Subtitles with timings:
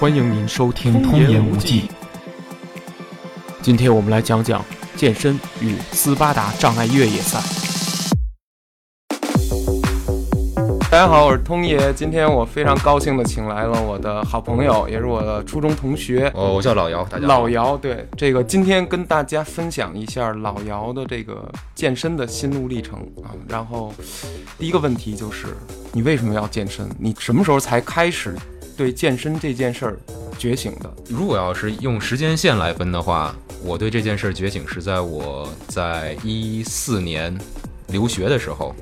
[0.00, 1.82] 欢迎您收听《通言无忌》。
[3.60, 4.64] 今天我们来讲讲
[4.96, 7.38] 健身与斯巴达障碍越野赛。
[10.90, 11.92] 大家好，我是通爷。
[11.92, 16.32] 今天我非常高兴的请来了我的好朋友，也是我的初中同学。
[16.34, 23.36] 哦，我叫老姚，大家老姚，对这个今天跟大家分享一下老姚的这个健身的心路历程啊。
[23.46, 23.92] 然后
[24.58, 25.48] 第一个问题就是，
[25.92, 26.88] 你为什么要健身？
[26.98, 28.34] 你什么时候才开始
[28.80, 29.98] 对健身这件事儿
[30.38, 30.90] 觉醒的？
[31.06, 37.38] 如果要是用时间线来分的话，我对这件事儿觉醒是在我在一四年
[37.88, 38.74] 留学的时候。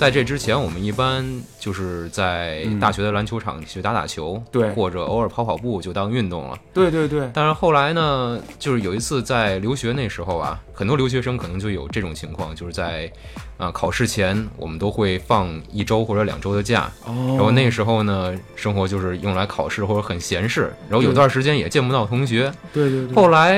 [0.00, 1.22] 在这之前，我们一般
[1.58, 6.58] 就是在大学的篮球场去打打球，对，或者偶尔跑跑步就当运动了。
[6.72, 7.30] 对对对。
[7.34, 13.12] 但是后来呢，就是有一次在留学那时候啊，很多留学生可能就有这种情况，就是在
[13.58, 16.90] 啊考试前，我们都会放一周或者两周的假。
[17.04, 17.12] 哦。
[17.36, 22.50] 然后那时候呢，生活就是用来考试或者很闲适，然后有段时间也见不到同学。
[22.72, 23.14] 对对对。
[23.14, 23.54] 后来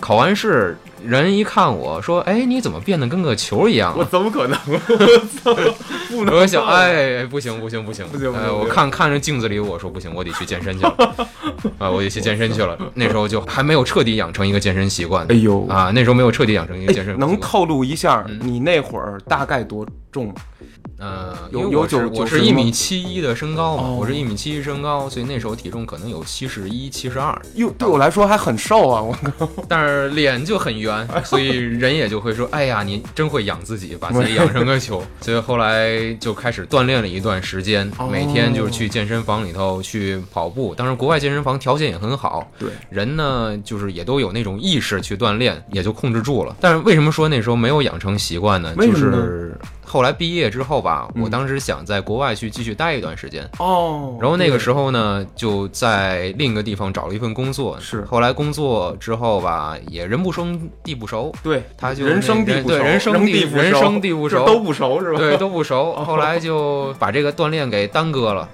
[0.00, 0.76] 考完试。
[1.04, 4.58] 人一看我说：“哎，你怎么变得跟个球一样？”我怎么可能？
[6.10, 6.34] 不能！
[6.36, 8.32] 我想，哎，不行，不行，不行，不行！
[8.32, 11.14] 我看看着镜子里，我说不行，我得去健身去了。
[11.78, 12.76] 啊，我得去健身去了。
[12.94, 15.26] 那时候就还没有彻底养成一个健身习惯。
[15.28, 17.18] 哎呦啊，那时候没有彻底养成一个健身。
[17.18, 20.34] 能透露一下你那会儿大概多重？
[20.98, 27.40] 呃，有有九，我是一米七一的身高嘛，我是一米七一身高，所以那时候体重可能有七十一、七十二。
[27.54, 29.48] 哟，对我来说还很瘦啊，我靠！
[29.68, 40.74] 但是脸就很圆，所以人也就会说：“哎呀，你真会养自己，把自己养成个球。”所以后来就开始锻炼了一段时间，每天就是去健身房里头去跑步。
[40.74, 46.56] 当然国外健身房条件也很好，对人呢就是也都有那种意识去锻炼，也就控制住了。
[46.60, 48.74] 但是为什么说那时候没有养成习惯呢？
[48.74, 49.56] 就是
[49.88, 54.16] 后来毕业之后吧，我当时想在国外去继续待一段时间哦。
[54.20, 57.78] 然后那个时候呢，就在另一个地方找了一份工作。
[57.80, 61.34] 是后来工作之后吧，也人不生地不熟。
[61.42, 65.18] 对，他就人生地不熟，人生地人生地不熟，都不熟是吧？
[65.18, 65.94] 对，都不熟。
[66.04, 68.48] 后来就把这个锻炼给耽搁了。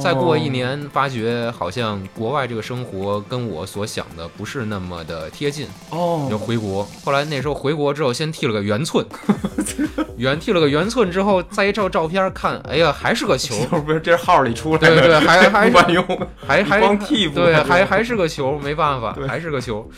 [0.00, 6.86] 再过一年，发觉好像国外这个生活跟我所想的不是那么的贴近哦，就回国。
[7.04, 9.04] 后来那时候回国之后，先剃了个圆寸，
[10.16, 16.04] 圆剃了个圆寸之后，再一照照片看，哎呀，还是个球， 不是这是号里出来的，对对，还还管用，
[16.46, 19.88] 还还光剃对，还还是个球，没办法，还是个球。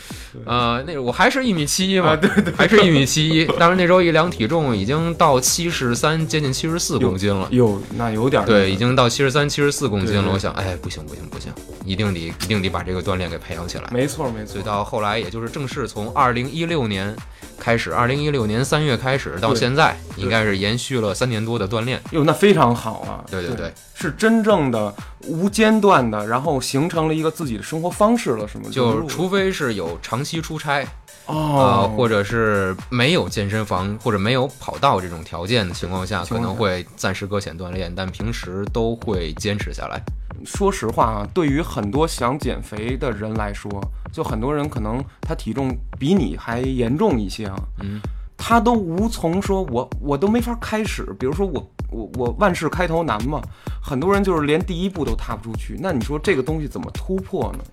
[0.44, 3.44] 呃，那我还是一米七一嘛，对对，还是一米七一。
[3.58, 10.30] 当时那时候一量体重已经到七十三，接近七十四公斤了，哟，那有点对，已经到七十三、七十四公斤了。
[10.32, 11.52] 我想，哎，不行不行不行，
[11.84, 13.84] 一定得一定得把这个锻炼给培养起来。
[13.90, 14.52] 没错没错。
[14.52, 17.14] 所以到后来，也就是正式从二零一六年
[17.58, 22.00] 开始，二零一六年三月开始到现在，应该是延续了三年多的锻炼。
[22.12, 23.24] 哟，那非常好啊！
[23.30, 24.94] 对对对，是真正的
[25.26, 28.64] 无间断的，然后形成了一个自己的生活方式了，是吗？
[28.70, 30.86] 就除非是有长期出差。
[31.26, 40.02] 哦，或者是没有健身房或者没有跑道这种条件的情况下，可能会暂时搁浅锻炼，但平时都会坚持下来。
[40.44, 43.70] 说实话啊，对于很多想减肥的人来说，
[44.12, 47.98] 就很多人可能他体重比你还严重一些啊，嗯，
[48.36, 51.02] 他都无从说，我我都没法开始。
[51.18, 53.40] 比如说我我我万事开头难嘛，
[53.82, 55.78] 很多人就是连第一步都踏不出去。
[55.80, 57.64] 那你说这个东西怎么突破呢？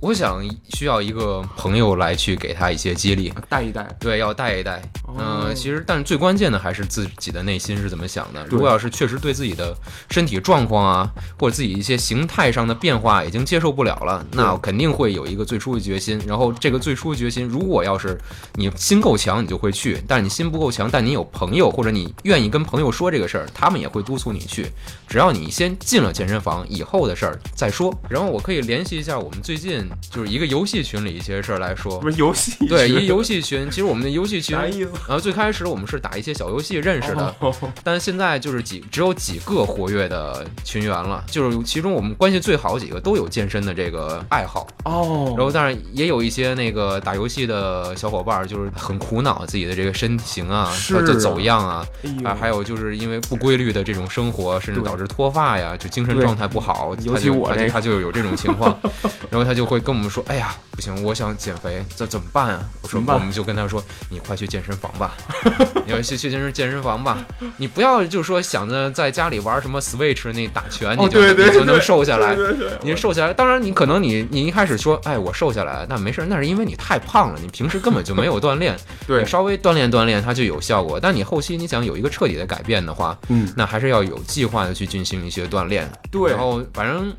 [0.00, 0.40] 我想
[0.74, 4.80] 需要一个朋友来去给他一些激励，带一带，对，要带一带。
[5.16, 8.44] 嗯，其实，但是最关键的还是自己的内心是怎么想的。
[8.46, 9.74] 如果要是确实对自己的
[10.10, 16.20] 身体状况啊，或者自己一些形态上的变化已经接受不了了，那肯定会有一个最初的决心。
[16.26, 18.18] 然后这个最初的决心，如果要是
[18.54, 24.66] 你心够强，你就会去；但是你心不够强，但你有朋友或者你愿意跟朋友说这个事儿，他们也会督促你去。
[25.08, 27.94] 只要你先进了健身房，以后的事儿再说。
[28.08, 29.88] 然后我可以联系一下我们最近。
[30.10, 34.90] 就是一个游戏群里一些事儿来说，不是游戏对一游戏群，其实我们的游戏群啥意思？
[35.06, 37.34] 然后最开始我们是打一些小游戏认识的，
[37.82, 45.34] 但现在就是几只有几个活跃的群员了，就是其中我们关系最好几个都有健身的这个爱好哦。
[45.36, 50.72] 然后当然也有一些那个打游戏的小伙伴，就是很苦恼自己的这个身形啊，
[51.06, 51.86] 就走样啊，
[52.24, 58.78] 啊，还有就是因为不规律的这种生活，甚至导致脱发呀，就精神状态不好，尤其我这他就有这种情况，
[59.30, 65.16] 然后他就会跟我们说：“哎呀，不行，我想减肥，这怎么办啊？”我说：“我们就跟他说，你快去健身房吧，
[65.84, 67.18] 你要去去健身健身房吧，
[67.56, 72.36] 你不要就说想着在家里玩什么 Switch 那打拳，你就你就能瘦下来。
[72.82, 81.00] 你瘦下来，当然你可能你你一开始说，哎，我瘦下来，那没事，那是因为你太胖了，你平时根本就没有锻炼， 对，稍微锻炼锻炼它就有效果。
[81.00, 87.12] 但你后期你想有一个彻底的改变的话，嗯，那还是要有计划的去进行一些锻炼，对，然后反正。”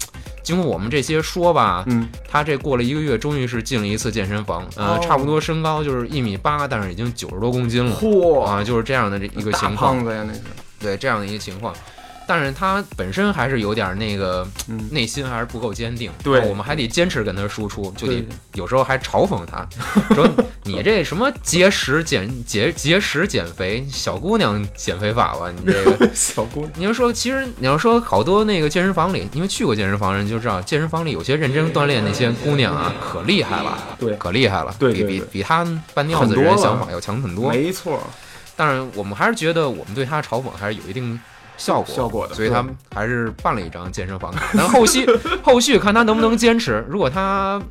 [0.50, 5.00] 经过我们这些说吧，嗯，他这过了一个月，终于是进了一次健身房，呃，哦。
[5.00, 7.96] 差不多身高就是一米八，但是已经九十多公斤了。
[7.96, 10.40] 嚯，啊，就是这样的这一个大情况，胖子呀，那是，
[10.80, 11.72] 对这样的一个情况，
[12.30, 16.42] 但是他本身还是有点那个嗯，内心还是不够坚定，对。
[16.42, 18.24] 我们还得坚持跟他输出，就得
[18.54, 19.68] 有时候还嘲讽他，
[20.14, 20.30] 说
[20.64, 26.08] 你这什么节食减节节食减肥小姑娘减肥法吧，你这个。
[26.14, 34.14] 小姑娘，你要说，其实你要说好多那个健身房里，因为去过健身房的人就知道，健身房里有些认真锻炼那些姑娘啊，可厉害了，对。
[34.18, 35.18] 可厉害了，比比对对。
[35.18, 35.66] 对比他
[35.96, 37.52] 半吊子人想法要强很多。
[37.52, 38.00] 没错，
[38.56, 41.20] 但是我们还是觉得我们对他嘲讽还是有一定
[41.60, 42.66] 效果，效果的所以他
[42.96, 44.48] 还是办了一张健身房卡。
[44.58, 45.06] 但后续
[45.44, 47.62] 后续看他能不能坚持，如果他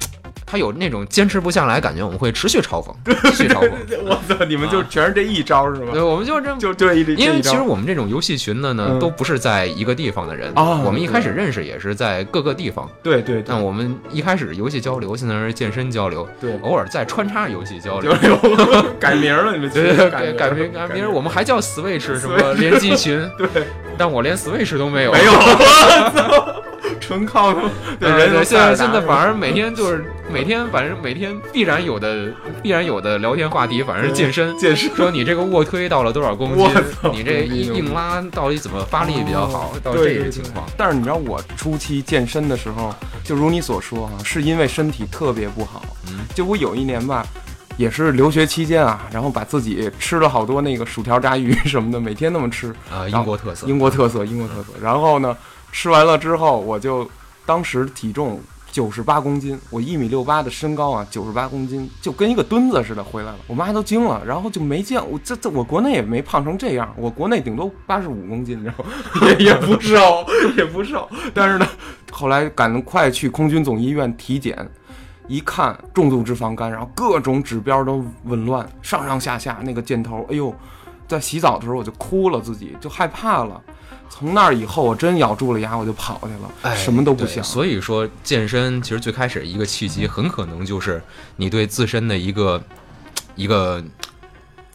[0.50, 2.92] 他有那种坚持不下来感觉，我们会持续嘲讽，
[3.30, 3.70] 持续嘲讽。
[4.04, 6.58] 我操，你们就全是这一招是对，我们就这么。
[6.58, 8.98] 就对因为，其实我们这种游戏群的呢，嗯。
[8.98, 10.50] 都不是在一个地方的人。
[10.56, 12.88] 哦我们一开始认识也是在各个地方。
[13.02, 13.44] 对对对。
[13.46, 18.12] 但我们一开始游戏交流，现在是健身交流，对，偶尔再穿插游戏交流。
[18.98, 23.48] 改名了，你们对对，改名改名，我们还叫 Switch 什么联机群， 对。
[23.96, 25.12] 但我连 Switch 都没有。
[25.12, 25.32] 没有，
[27.08, 27.54] 纯靠
[27.98, 32.30] 对对人对，现在现在反而而每天就是 每天，反正每天必然有的
[32.62, 34.54] 必然有的聊天话题，反正是健身。
[34.58, 36.68] 健身说你这个卧推到了多少公斤？
[37.10, 39.72] 你这硬拉到底怎么发力比较好？
[39.82, 42.94] 到这个情况，但是你知道我初期健身的时候，
[43.24, 45.82] 就如你所说啊，是因为身体特别不好。
[46.10, 47.26] 嗯，就我有一年吧，
[47.78, 53.66] 也是留学期间啊，然后把自己吃了好多那个薯条炸鱼什么的，每天那么吃，啊，英国特色。
[53.66, 54.68] 英国特色，英国特色。
[54.82, 55.34] 然后呢，
[55.72, 57.08] 吃完了之后，我就
[57.46, 63.38] 当时体重九十八公斤，我一米六八的身高啊，九十八公斤，就跟一个墩子似的回来了。
[63.46, 68.90] 我妈都惊了，然后就没见我这这我国内也没胖成这样，我国内顶多八十五公斤，你知道吗？
[69.28, 70.24] 也也不瘦，
[70.56, 71.08] 也不瘦。
[71.32, 71.66] 但是呢，
[72.10, 74.68] 后来赶快去空军总医院体检。
[75.30, 80.54] 一看重度脂肪肝，然后各种指标都紊乱，上上下下那个箭头，哎呦，
[81.08, 83.60] 在洗澡的时候我就哭了，自己就害怕了。
[84.10, 87.44] 从那儿以后，我真咬住了牙，我就跑去了，哎，什么都不对想。
[87.44, 91.02] 所以说，健身其实最开始一个契机，很可能就是
[91.36, 92.60] 你对自身的一个
[93.36, 93.82] 一个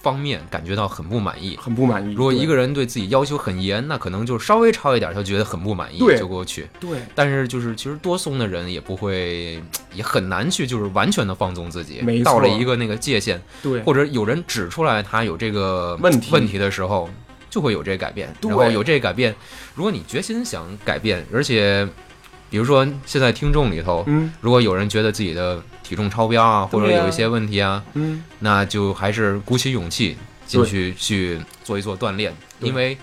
[0.04, 1.58] 方面感觉到很不满意。
[1.60, 2.14] 很不满意。
[2.14, 6.68] 如果一个个人对自己要求很严，那可能就稍微超一点，他觉得很不满意就过去。
[6.80, 9.60] 对但是就是其实多松的人也不会，
[9.96, 12.22] 也很难去就是完全的放纵自己没。
[12.22, 17.10] 到了一个那个界限，对或者有人指出来他有这个问题问题的时候，
[17.50, 18.32] 就会有这个改变。
[18.40, 19.34] 对然后有这个改变，
[19.74, 21.88] 如果你决心想改变，而且
[22.50, 25.62] 比如说现在听众里头，嗯如果有人觉得自己的
[25.94, 30.18] 体重超标啊，或者有一些问题啊，嗯，那就还是鼓起勇气
[30.48, 32.98] 进去去做一做锻炼，因为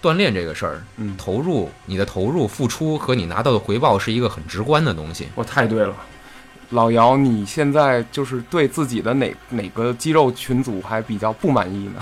[0.00, 5.26] 锻炼这个事儿，嗯投入你的投入、付出和你拿到的回报是一个很直观的东西。
[5.34, 5.92] 我太对了。
[6.70, 12.00] 老姚，你现在就是对自己的哪哪个肌肉群组还比较不满意呢？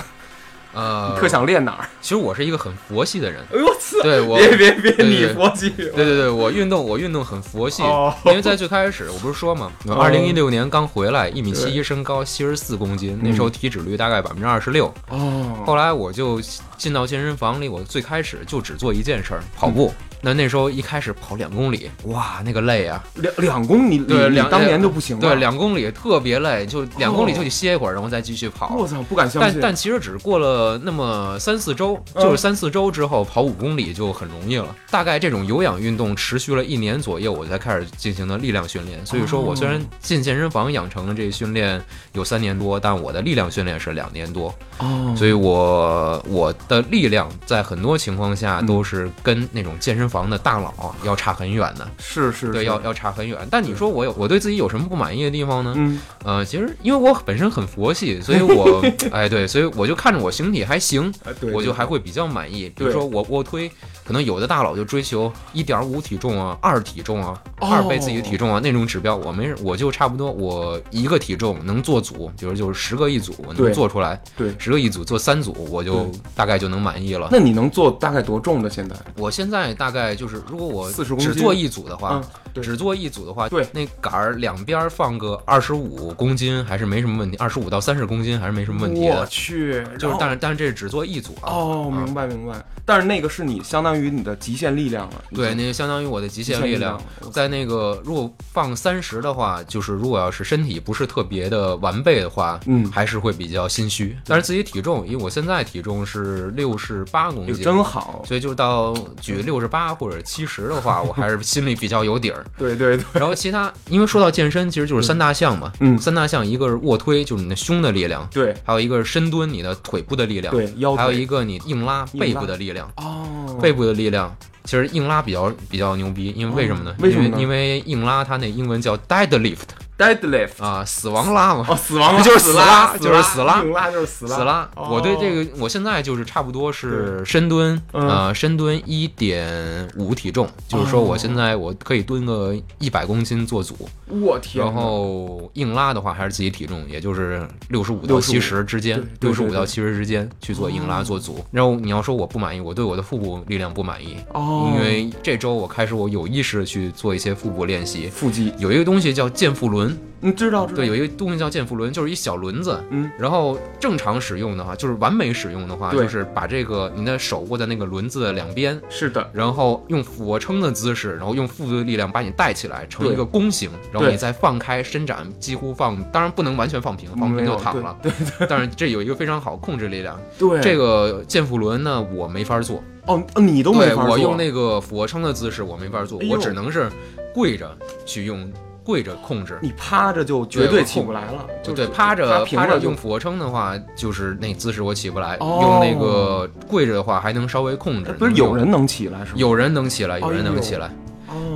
[0.74, 1.88] 呃，特想练哪儿？
[2.00, 4.02] 其实我是一个很佛系的人，哎呦我操！
[4.02, 5.70] 对我，别别别，对你佛系。
[5.70, 14.92] 对对对，我运动我运动很佛系，哦因为在最开始我不是说嘛，哦二零一六年刚回来，一米七对一身高，七十四公斤，嗯那时候体脂率大概百分之二十六。
[15.08, 16.40] 哦，后来我就
[16.76, 19.92] 进到健身房里，我最开始就只做一件事儿，跑步。
[20.24, 23.02] 那那时候一开始跑两公里，哇，那个累啊！
[23.16, 25.20] 两两公里，对两当年都不行了。
[25.20, 28.74] 对，两公里特别累，就两公里哦就得歇一会儿，然后再继续跑。
[28.76, 29.52] 我操，不敢相信。
[29.54, 34.74] 但但其实只过了那么三四周，嗯就是三四周之后跑五公里就很容易了。
[34.90, 39.04] 大概这种有氧运动持续了一年左右，我才开始进行的力量训练。
[39.04, 44.54] 所以说我虽然进健身房养成了这个训练有三年多，但我的力量训练是两年多。
[44.78, 51.88] 哦，所以我我的力量在很多情况下嗯都是跟那种健身房的大佬啊要差很远的。
[51.98, 53.38] 是是，对，要要差很远。
[53.50, 55.72] 但你说我有我对自己有什么不满意的地方呢？
[55.76, 62.70] 嗯，呃，其实因为我本身很佛系，所以我 哎对，所以我就看着我形体还行，哎对，我就还会比较满意。
[62.76, 63.70] 比如说我卧推，
[64.04, 74.52] 可能有的大佬就追求一点五体重啊、二体重啊、哦二倍自己的体重啊那种指标，我没事，我就差不多我一个体重能做组，比如就是十个一组，我能做出来，对。
[74.58, 77.28] 十个一组做三组，我就大概就能满意了。
[77.30, 78.68] 那你能做大概多重的？
[78.68, 82.20] 现在我现在大概就是，如果我40公斤只做一组的话，
[82.54, 89.24] 只做一组的话，对那杆儿两边放个二十五公斤还是没什么问题，二十五到三十公斤还是没什么问题我。
[89.26, 91.46] 去，就是，但是但是这是只做一组啊。
[91.46, 92.54] 哦，啊明白明白。
[92.84, 95.24] 但是那个是你相当于你的极限力量了。
[95.34, 97.00] 对，那个相当于我的极限力量。
[97.32, 104.16] 在那个如果放三十的话，就是如果要是身体不是特别的完备的话，嗯，还是会比较心虚。
[104.26, 108.22] 但是自己体重，因为我现在体重是六十八公斤，真好。
[108.26, 112.44] 所以就到举六十八或者七十的话， 我还是心里比较有底儿。
[112.58, 113.04] 对对对。
[113.14, 115.72] 然后其他，因为说到健身，其实就是三大项嘛。
[115.80, 115.98] 嗯。
[115.98, 118.28] 三大项，一个是卧推，就是你的胸的力量。
[118.32, 118.54] 对。
[118.64, 120.52] 还有一个是深蹲，你的腿部的力量。
[120.52, 120.72] 对。
[120.78, 120.96] 腰。
[120.96, 122.71] 还有一个你硬拉背部的力量。
[122.96, 123.58] 哦。
[123.60, 124.34] 背部的力量。
[124.64, 126.94] 其实硬拉比较比较牛逼，因为为什么呢？
[127.00, 127.40] 为什么？
[127.40, 129.58] 因为硬拉它那英文叫 deadlift。
[130.02, 134.68] Deadlift 啊，死亡拉嘛，哦，死亡就是死拉，就是死拉，硬拉就是死拉，死拉。
[134.74, 143.76] 我对这个，我现在就是差不多是深蹲，呃，深蹲一点五体重，就是说我现在我可以蹲个一百公斤做组。
[144.08, 144.62] 我天！
[144.62, 151.42] 然后硬拉的话还是自己体重，也就是六十五到七十之间，六十五到七十之间去做硬拉做组。
[151.50, 159.91] 然后你要说我不满意，我对我的腹部力量不满意，哦，因为这周我开始我有意识的去做一些腹部练习，腹肌有一个东西叫健腹轮。
[160.20, 160.66] 你知道？
[160.66, 162.80] 对，有一个东西叫健腹轮，就是一小轮子。
[162.90, 168.80] 嗯，然后正常使用的话，就是完美使用的话，就是把这个你的手握在那个轮子的两边。
[168.88, 169.28] 是的。
[169.32, 173.68] 然后用俯卧撑的姿势，然后用腹部的力量把你带起来，成一个弓形。
[173.90, 177.96] 然后你再放开伸展，几乎放，当然不能完全放平，放平就躺了。
[178.00, 178.46] 对对。
[178.48, 180.16] 但是这有一个非常好控制力量。
[180.38, 180.60] 对。
[180.60, 182.82] 这个健腹轮呢，我没法做。
[183.06, 184.12] 哦，你都没法做。
[184.12, 186.88] 我用那个俯卧撑的姿势，我没法做，我只能是
[187.34, 188.48] 跪着去用。
[188.84, 191.46] 跪着控制，你趴着就绝对起不来了。
[191.62, 195.36] 就对，趴着趴着用俯卧撑的话，就是那姿势我起不来。
[195.40, 198.12] 用那个跪着的话，还能稍微控制。
[198.12, 199.32] 不是有人能起来是吗？
[199.36, 200.90] 有人能起来，有人能起来。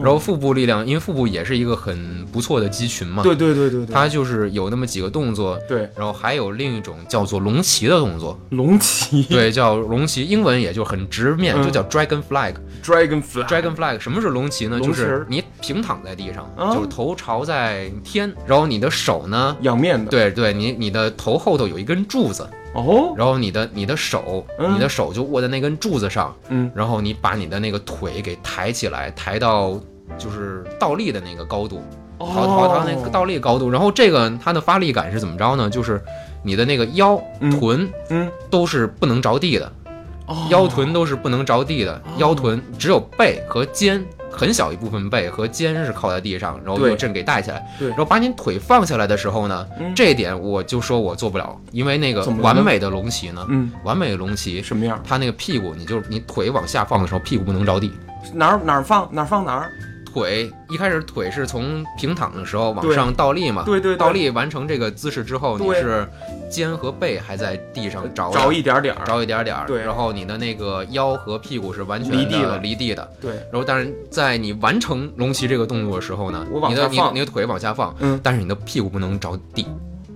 [0.03, 3.23] 然后腹部力量，因为腹部也是一个很不错的肌群嘛。
[3.23, 3.95] 对对对对对。
[3.95, 5.59] 它就是有那么几个动作。
[5.69, 5.89] 对。
[5.97, 8.39] 然后还有另一种叫做龙骑的动作。
[8.51, 9.23] 龙骑。
[9.25, 12.55] 对，叫龙骑，英文也就很直面，就叫 dragon flag。
[12.83, 13.47] dragon flag。
[13.47, 13.99] dragon flag。
[14.01, 14.81] 什么是龙骑呢？
[14.81, 20.11] 就是你平躺在地上，就是头朝在天，然后你的手呢仰面的。
[20.11, 22.49] 对对，你你的头后头有一根柱子。
[22.77, 29.81] 哦，然后你的你的手，你的手就握在那根柱子上，嗯，然后你把你的那个腿给抬起来，抬到
[30.19, 31.83] 就是倒立的那个高度，
[32.19, 32.27] 哦。
[32.29, 35.71] 抬到那个倒立高度，然后这个它的发力感是怎么着呢？
[35.71, 36.03] 就是
[36.43, 37.19] 你的那个腰、
[37.59, 39.73] 臀，嗯，都是不能着地的，
[40.51, 44.05] 腰臀都是不能着地的，腰臀只有背和肩。
[44.37, 47.67] 很小一部分背和肩是靠在地上，然后用这给带起来。
[47.79, 55.03] 对，然后把你腿放下来的时候呢，这一点我就说我做不了，因为那个完美的龙骑呢，嗯，完美的龙骑什么样？
[55.03, 57.91] 它那个屁股，你就你腿往下放的时候，屁股不能着地。
[58.35, 59.73] 哪儿哪儿放哪儿放哪儿。
[60.13, 63.65] 腿一开始腿是从平躺的时候往上倒立嘛？
[63.67, 66.09] 对对，倒立完成这个姿势之后，你是
[66.49, 69.57] 肩和背还在地上着着一点点，着一点点。
[69.67, 73.09] 对，然后你的那个腰和屁股是完全离地的，离地的。
[73.21, 73.33] 对。
[73.53, 79.67] 然后，但是在你完成龙骑这个动作的时候呢，我往下放，你的腿往下放，嗯，但是你的屁股不能着地。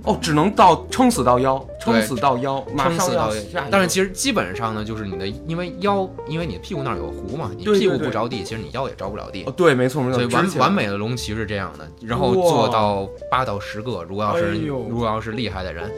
[0.02, 3.66] 哦，只能到撑死到腰，撑死到腰，撑死到下。
[3.70, 9.44] 但是其实基本上呢，就是你的，因为腰，因为你的屁股那儿有弧嘛，你屁股不着地，其实你腰也着不了地。
[9.58, 10.18] 对，没错没错。
[10.18, 15.92] 所以完完美的龙骑是这样的，然后做到八到十个，如果要是如果要是厉害的人，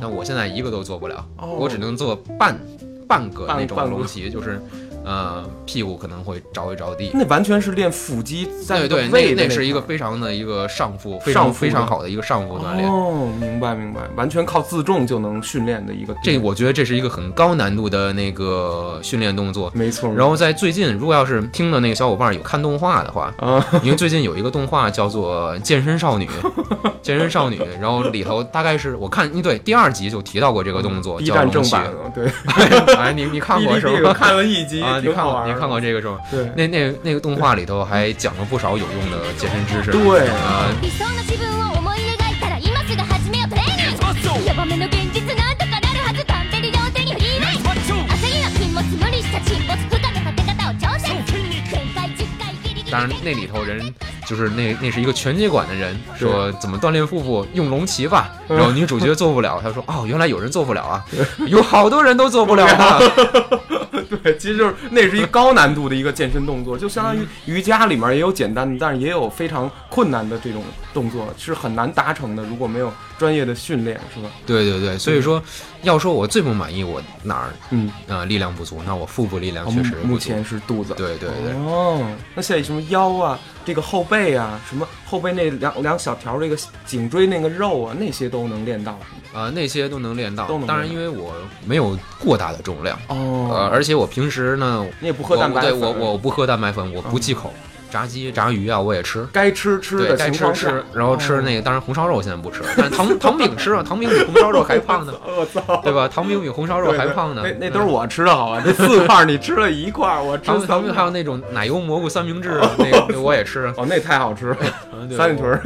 [0.00, 2.58] 那我现在一个都做不了，我只能做半
[3.06, 4.60] 半个那种龙骑，就是。
[5.04, 12.88] 呃，屁股可能会着一着地，那完全是练腹肌，对对，那那是一个非常的一个上腹，非常非常好的一个上腹锻炼。
[12.90, 16.14] 哦，明白明白，完全靠自重就能训练的一个。
[16.22, 20.10] 这我觉得这是一个很高难度的那个训练动作，没错。
[20.14, 26.26] 然后在最近，如果要是听的那个小伙伴有看动画的话， 啊，因为最近有一个动画叫做《健身少女》，
[27.02, 32.26] 健身少女，然后里头大概是我看，对，第二集就提到过这个动作，叫正版，对，
[32.96, 34.14] 哎，你你看过是吧？
[34.14, 34.82] 看了一集。
[35.00, 35.44] 你看过？
[35.46, 36.18] 你看过这个是吧？
[36.30, 39.90] 对，那那那个动画里头还讲了不少有用的健身知识。
[39.90, 40.66] 对啊。
[52.90, 53.92] 当然，那里头人
[54.24, 58.30] 就是那那是一个拳击馆的人说怎么锻炼腹部，用龙骑吧。
[58.48, 61.04] 然后女主角做不了，她说哦，原来有人做不了啊，
[61.48, 63.00] 有好多人都做不了啊。
[64.22, 72.44] 对，其实就是那是一高难度的一个健身动作，就相当于瑜伽里面也有简单的，但是也有非常困难的这种动作，是很难达成的。
[72.44, 74.28] 如果没有专业的训练，是吧？
[74.46, 75.42] 对对对，所以说，
[75.82, 80.94] 要说我最不满意我哪儿，嗯，呃，力量不足，那我腹部力量确实目前是肚子。
[80.94, 81.52] 对对对。
[81.54, 82.04] 哦，
[82.34, 88.98] 那像什么腰啊，这个后背啊，什么后背那两两小条这个颈椎那个肉啊，那些都能练到。
[89.32, 90.46] 啊，那些都能练到。
[90.46, 90.66] 都能。
[90.66, 91.34] 当然，因为我
[91.66, 92.98] 没有过大的重量。
[93.08, 93.50] 哦。
[93.52, 95.70] 呃，而且我平时呢，你也不喝蛋白粉。
[95.70, 97.52] 对，我我不喝蛋白粉，我不忌口。
[97.94, 106.08] 炸鸡、炸鱼啊，我也吃，该吃吃的，该吃吃，然后吃那个，当然红烧肉现在不吃，但糖糖饼吃啊，糖饼比红烧肉还胖呢， 我操，对吧？
[106.08, 108.60] 糖饼比红烧肉还胖呢，那那都是我吃的好吧？
[108.64, 114.56] 这四块你吃了一块，我吃糖饼还有那种奶油蘑菇三明治，那个 我也吃，哦，那太好吃了，
[115.16, 115.56] 三里屯，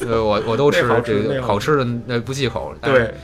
[0.00, 3.14] 对，我我都吃，这个好吃的那不忌口，对，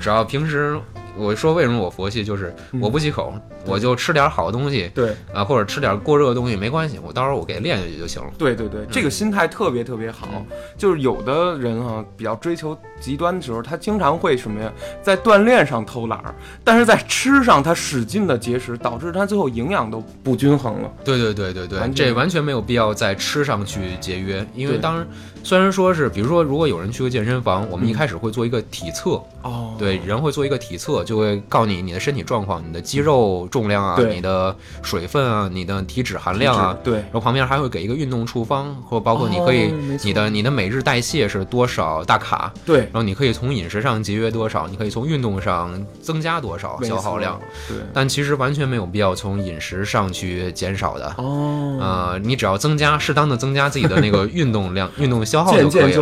[0.00, 0.78] 只要平时。
[1.16, 3.32] 我说为什么我佛系，就是我不忌口，
[3.64, 8.30] 我就吃点好东西，对啊，或者吃点过热的东西没关系，我到时候我给练下去就行了。
[8.36, 10.28] 对对对，这个心态特别特别好。
[10.76, 20.92] 就是有的人啊，比较追求极端的时候，他经常会什么呀，在锻炼上偷懒儿，但是在吃上他使劲的节食，导致他最后营养都不均衡了。
[21.04, 25.06] 对对对对对，这完全没有必要在吃上去节约，因为当然
[25.44, 31.04] 虽然说是，比如说如果有人去过健身房，我们一开始会做一个体测，哦，对，人会做一个体测。
[31.04, 39.70] 就会告诉你你的身体状况，你的肌肉重量啊，你的水分啊，你的体脂含量啊，对，然后旁边还会给一个运动处方，或包括你可以
[40.02, 51.14] 你的你的每日代谢是多少大卡，对，然后你可以从饮食上节约多少，你可以从运动上增加多少消耗量，对，但其实完全没有必要从饮食上去减少的。
[51.18, 55.92] 哦，呃，你只要增加适当的增加自己的那个运动量、 运动消耗就可以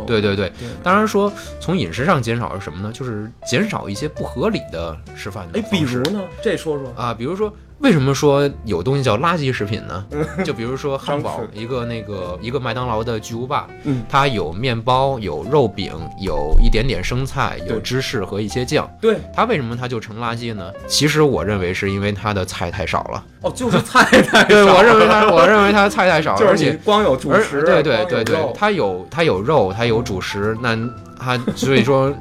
[0.00, 2.90] 了，对对对，当然说从饮食上减少是什么呢？
[2.92, 4.96] 就是减少一些不合理的。
[5.16, 6.20] 吃饭哎，比如呢？
[6.42, 7.52] 这说说啊，比如说。
[7.80, 10.04] 为什么说有东西叫垃圾食品呢？
[10.44, 18.88] 就比如说汉堡，一个那个一个麦当劳的巨无霸，嗯，它有面包，有肉饼，有一点点生菜，有芝士和一些酱。
[19.00, 20.70] 对，它为什么它就成垃圾呢？
[20.86, 23.24] 其实我认为是因为它的菜太少了。
[23.40, 24.44] 哦，就是菜太少。
[24.48, 27.62] 对，我认为它，我认为它菜太少， 而且光有主食。
[27.62, 30.76] 对对对对，它有它有肉，它有主食，那
[31.18, 32.12] 它所以说。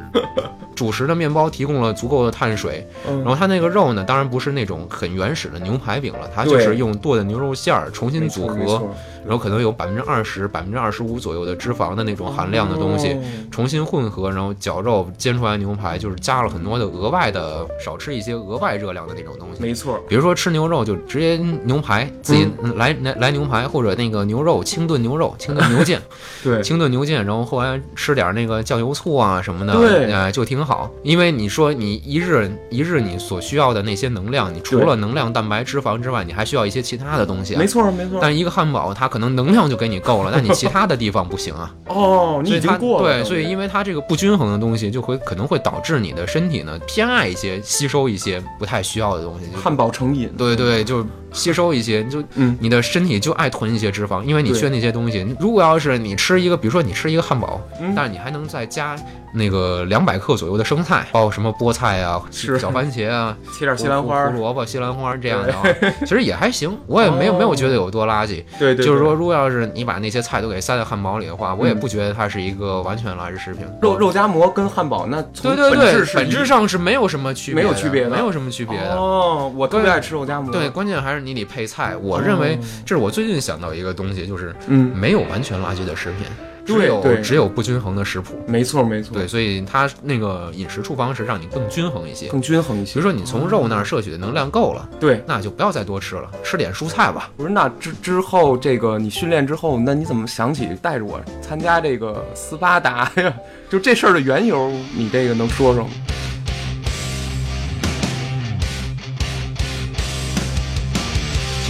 [0.79, 8.89] 主食的面包提供了足够的碳水，然后它那个肉呢，当然不是那种很原始的牛排饼了，它就是用剁的牛肉馅儿重新组合。
[9.23, 13.17] 然后可能有百分之二十、百分之二十五左右的脂肪的那种含量的东西，
[13.51, 19.61] 重新混合，然后绞肉煎出来牛排，就是加了很多的额外的，少吃一些额外热量的那种东西。
[19.61, 25.99] 没错，比如说吃牛肉就直接牛排，自己来来来牛排，或者那个牛肉清炖牛肉、清炖牛腱，
[26.43, 30.89] 对，清炖牛腱，然后后来吃点那个酱油醋啊什么的，对，哎，就挺好。
[31.03, 37.55] 因为你说你一日一日你所需要的那些能量，你除了能量、蛋白、脂肪之外，你还需要一些其他的东西。
[37.55, 38.19] 没错，没错。
[38.21, 41.73] 但一个汉堡它可能能量就给你够了，但你其他的地方不行啊。
[41.87, 43.07] 哦，你已经过了。
[43.07, 49.47] 对，所以因为它这个不均衡的东西，就会可能会导致你的身体呢偏爱一些，吸收一些不太需要的东西。
[49.55, 50.31] 汉堡成瘾。
[50.37, 55.25] 对对，就吸收一些，就嗯，你的身体就爱囤一些脂肪，因为你缺那些东西。
[55.39, 57.61] 如果要是你吃一个，比如说你吃一个汉堡，
[57.95, 58.95] 但是你还能再加
[59.33, 65.53] 那个两百克左右的生菜，包括什么菠菜啊、小番茄啊，切点西兰花、胡萝卜、西兰花这样的，
[66.01, 66.75] 其实也还行。
[66.87, 68.43] 我也没有没有觉得有多垃圾。
[68.57, 73.65] 对对，就是说，如果要是你把那些菜都给塞在汉堡里的话，我也不觉得它是一个完全垃圾食品。
[73.81, 78.95] 肉肉夹馍跟汉堡那对对对，本质上是没有什么区别，没有区别，没有什么区别的。
[78.95, 80.51] 哦，我特别爱吃肉夹馍。
[80.51, 81.95] 对，关键还是你得配菜。
[81.97, 86.25] 我认为这是我最近想到一个东西，就是嗯，没有完全垃圾的食品。
[86.65, 89.11] 只有只有不均衡的食谱，没错没错。
[89.15, 92.93] 对，所以它那个饮食处方是让你更均衡一些，更均衡一些。
[92.93, 97.31] 比如说你从肉那儿摄取的能量够了，对，那就不要再多吃了，吃点蔬菜吧。
[97.35, 103.33] 不是，那之之后这个你训练之后，那你怎么想起带着我参加这个斯巴达呀？
[103.67, 105.89] 就这事儿的缘由，你这个能说说吗？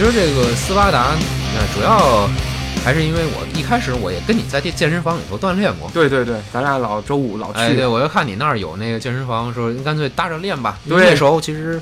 [0.00, 2.26] 其实这个斯巴达，呃主要。
[2.82, 7.58] 还是因为我一开始我也跟你在健健身房里头锻炼过，对对对，咱俩老周五老去。
[7.58, 10.78] 哎，对，我就看你那儿有那个健身房，说干脆搭着练吧。
[10.86, 11.78] 那时候其实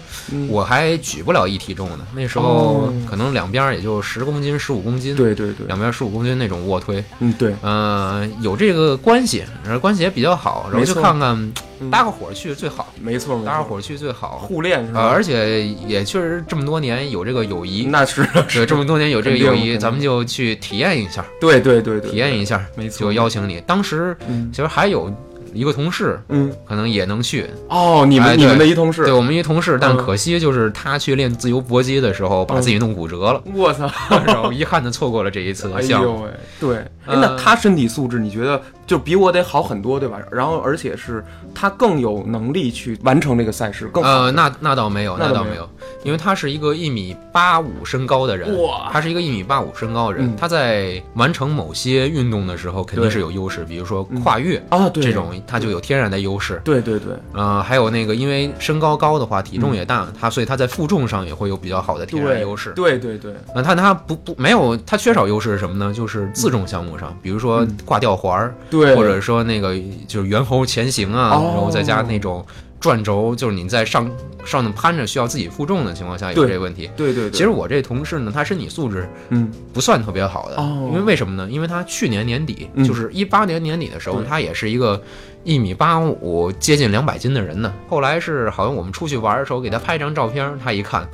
[0.48, 5.14] 我还举不了一体重呢，那时候可能两边也就十公斤、十五公斤。
[5.14, 7.04] 对对对，两边十五公斤那种卧推。
[7.20, 11.52] 嗯，对，嗯，有这个关系，然后关系也比较好，然后就看看。
[11.90, 15.00] 搭个伙去最好，没错，搭个伙去最好，互练是吧？
[15.00, 21.24] 而且也确实这么多年有这个友谊，那是对这么多年有这个友谊，咱们就去体验一下。
[21.40, 23.60] 对对对对，体验一下，没错，就邀请你。
[23.66, 24.16] 当时
[24.52, 25.12] 其实还有
[25.52, 27.46] 一个同事，嗯，可能也能去。
[27.68, 29.96] 哦，你们、哎你们的一同事，对我们一同事，但嗯。
[29.96, 33.90] 可惜就是他去练自由搏击的时候，把自己弄骨折了，我操，
[34.26, 36.06] 然后遗憾的错过了这一次哎项目。
[36.06, 36.30] 呦喂，
[36.60, 40.18] 对，那他身体素质你觉得就比我得好很多，对吧？
[40.30, 45.68] 然后而且是他更有能力去完成这个赛事，更呃，那那倒没有那倒没有，
[46.04, 48.48] 因为他是一个一米八五身高的人，
[48.92, 56.60] 他是一个一米八五身高的人，嗯他在完成某些运动的时候肯定是有优势，比如说跨越、啊，对这种，他就有天然的优势。
[56.64, 62.72] 对对对呃，还有那个，因为身高高的话，体重也大，他所以他在负重上也会有比较好的天然优势。
[62.76, 65.92] 对对对，那他他不不没有，他缺少优势是什么呢？
[65.92, 72.44] 就是自重项目上，比如说挂吊环儿，对，或者说那个就是猿猴前行啊，哦然后再加那种
[72.80, 74.10] 转轴，就是你在上
[74.44, 76.88] 上头攀着需要自己负重的情况下有这个问题。
[76.96, 79.50] 对对对，其实我这同事呢，他身体素质嗯。
[79.72, 80.88] 不算特别好的，哦。
[80.92, 81.48] 因为为什么呢？
[81.50, 82.84] 因为他去年年底，嗯。
[82.86, 84.28] 就是一八年年底的时候，对。
[84.28, 85.02] 他也是一个
[85.48, 87.72] 一米八五，接近两百斤的人呢。
[87.88, 91.08] 后来是好像我们出去玩的时候，给他拍一张照片，他一看，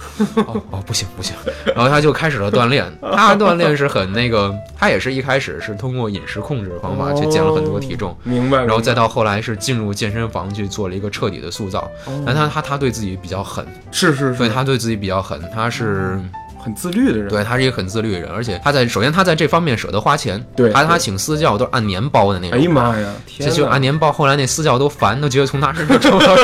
[0.49, 2.85] 哦哦不行不行，然后他就开始了锻炼。
[3.15, 8.11] 他锻炼是很那个，他也是一开始是通过饮食控制的方法去减了很多体重。
[8.11, 16.19] 哦明白，然后再到后来是进入健身房去做了一个彻底的塑造，白但他他他对自己比较狠，是是是，所以他对自己比较狠，他是
[16.65, 26.37] 很自律的人，对他是一个很自律的人，而且他在首先他在这方面舍得花钱，对对他他请私教都是按年包的那种，哎呀妈呀，天，这就按年包，后来那私教都烦，都觉得从他身上 挣不到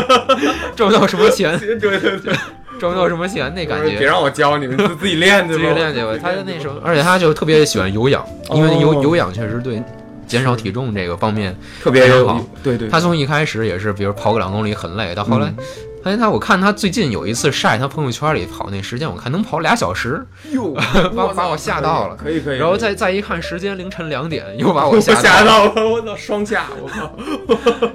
[0.77, 2.35] 挣不到什么钱，对对对，
[2.79, 3.97] 挣不到什么钱那感觉。
[3.97, 4.07] 别。
[4.07, 5.59] 让我教你们，自自己练去吧。
[5.63, 9.83] 自，己练去吧，他就那时候，而且他就特别喜欢有氧，因为有哦有氧确实对
[10.27, 15.53] 减少体重这个方面，特别好，对对，他从一开始也是，比如跑个两公里很累，到后来
[16.01, 20.75] 嗯，发现他，我看他最近有一次晒他朋友圈里跑那时间，我看能跑俩小时，哟，
[21.15, 27.13] 把把我吓到了可以可以，然后再再一看时间凌晨两点， 又把我我吓吓到了，我操，双吓，我靠！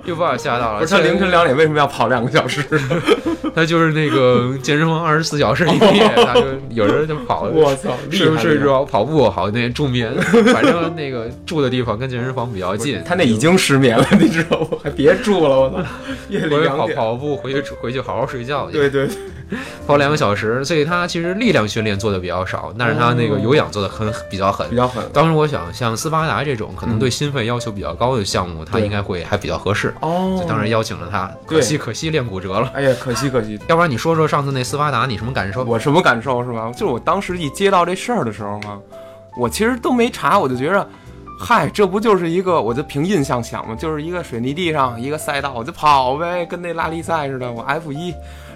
[0.05, 0.79] 又把我吓到了。
[0.79, 2.63] 不是他凌晨两点为什么要跑两个小时？
[3.55, 6.41] 他就是那个健身房二十四小时营业，他就
[6.71, 10.13] 有人就跑，我操，厉睡不睡着跑步好那助眠，
[10.53, 13.01] 反正那个住的地方跟健身房比较近。
[13.05, 14.67] 他那已经失眠了，你知道吗？
[14.83, 15.87] 还别住了，我操！
[16.29, 18.73] 夜里跑，跑步，回去回去好好睡觉去。
[18.77, 19.09] 对对，
[19.87, 24.75] 跑两个小时，所以他其实力量训练做的比较少，但是他那个有氧做的很比较狠比。
[24.75, 25.03] 较狠。
[25.13, 29.93] 当时我想，像斯巴达这种可能对心肺要求比较高的项目，他应该会还比较合适。
[30.01, 32.69] 哦就当时邀请了他，可惜可惜练骨折了。
[32.73, 33.57] 哎呀，可惜可惜。
[33.67, 35.63] 要不然你说说上次那斯巴达你什么感受？
[35.63, 36.69] 我什么感受是吧？
[36.73, 38.79] 就是我当时一接到这事儿的时候嘛，
[39.37, 40.87] 我其实都没查，我就觉着，
[41.47, 48.11] 嗨，这不就是一个，我就凭印象想嘛，就是一个水泥地上一个赛道，我就跑呗，跟那拉力赛似的，我 F 一。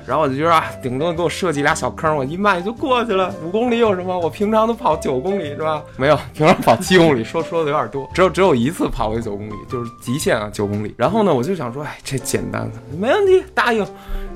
[0.09, 3.31] 然后我就觉得啊，顶多给我设计俩小坑，我一迈就过去了。
[3.45, 4.17] 五公里有什么？
[4.17, 5.83] 我平常都跑九公里是吧？
[5.97, 8.09] 没有，平常跑七公里，说说的有点多。
[8.11, 10.95] 只有只有一次跑过九公里，就是极限啊，九公里。
[10.97, 12.67] 然后呢，我就想说，哎，这简单，
[12.97, 13.85] 没问题，答应。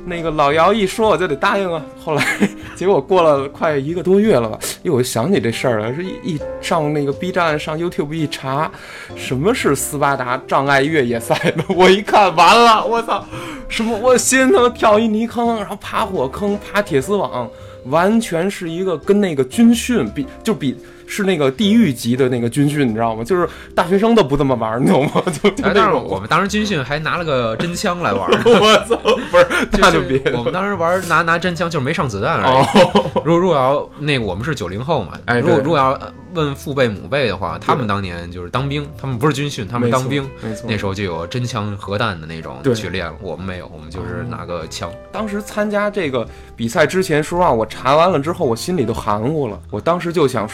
[0.06, 1.82] 那个老姚一说我就得答应啊。
[2.04, 2.24] 后来
[2.76, 8.70] 结果过了快一个多月了吧，哟，我想起这事儿了，是一一上那个 B 站上 YouTube 一查，
[9.16, 13.26] 什么是斯巴达障碍越野赛的， 我一看完了，我操，
[13.70, 17.50] 什么我心他妈跳一泥坑，然后爬火坑，爬铁丝网，
[17.86, 20.78] 完全是一个跟那个军训比，就比。
[21.08, 23.24] 是那个地狱级的那个军训，你知道吗？
[23.24, 25.24] 就是大学生都不这么玩，你懂吗？
[25.42, 28.96] 就但是我们当时军训还拿了个真枪来玩儿， 我操，
[29.32, 32.66] 不是，那就别我们当时玩拿拿真枪，就是没上子弹而已。
[32.66, 35.98] 哦，如果如果要那个我们是九零后嘛，哎如果如果要
[36.34, 43.14] 问父辈母辈的话，他们当年就是当兵，他们不是军训，他们当兵，没错，那时候就有真枪核弹的那种对去练了。
[43.22, 44.92] 我们没有，我们就是拿个枪。
[45.12, 49.60] 当时参加这个比赛之前，说实话，我查完了之后，我心里都含糊了。
[49.70, 50.50] 我当时就想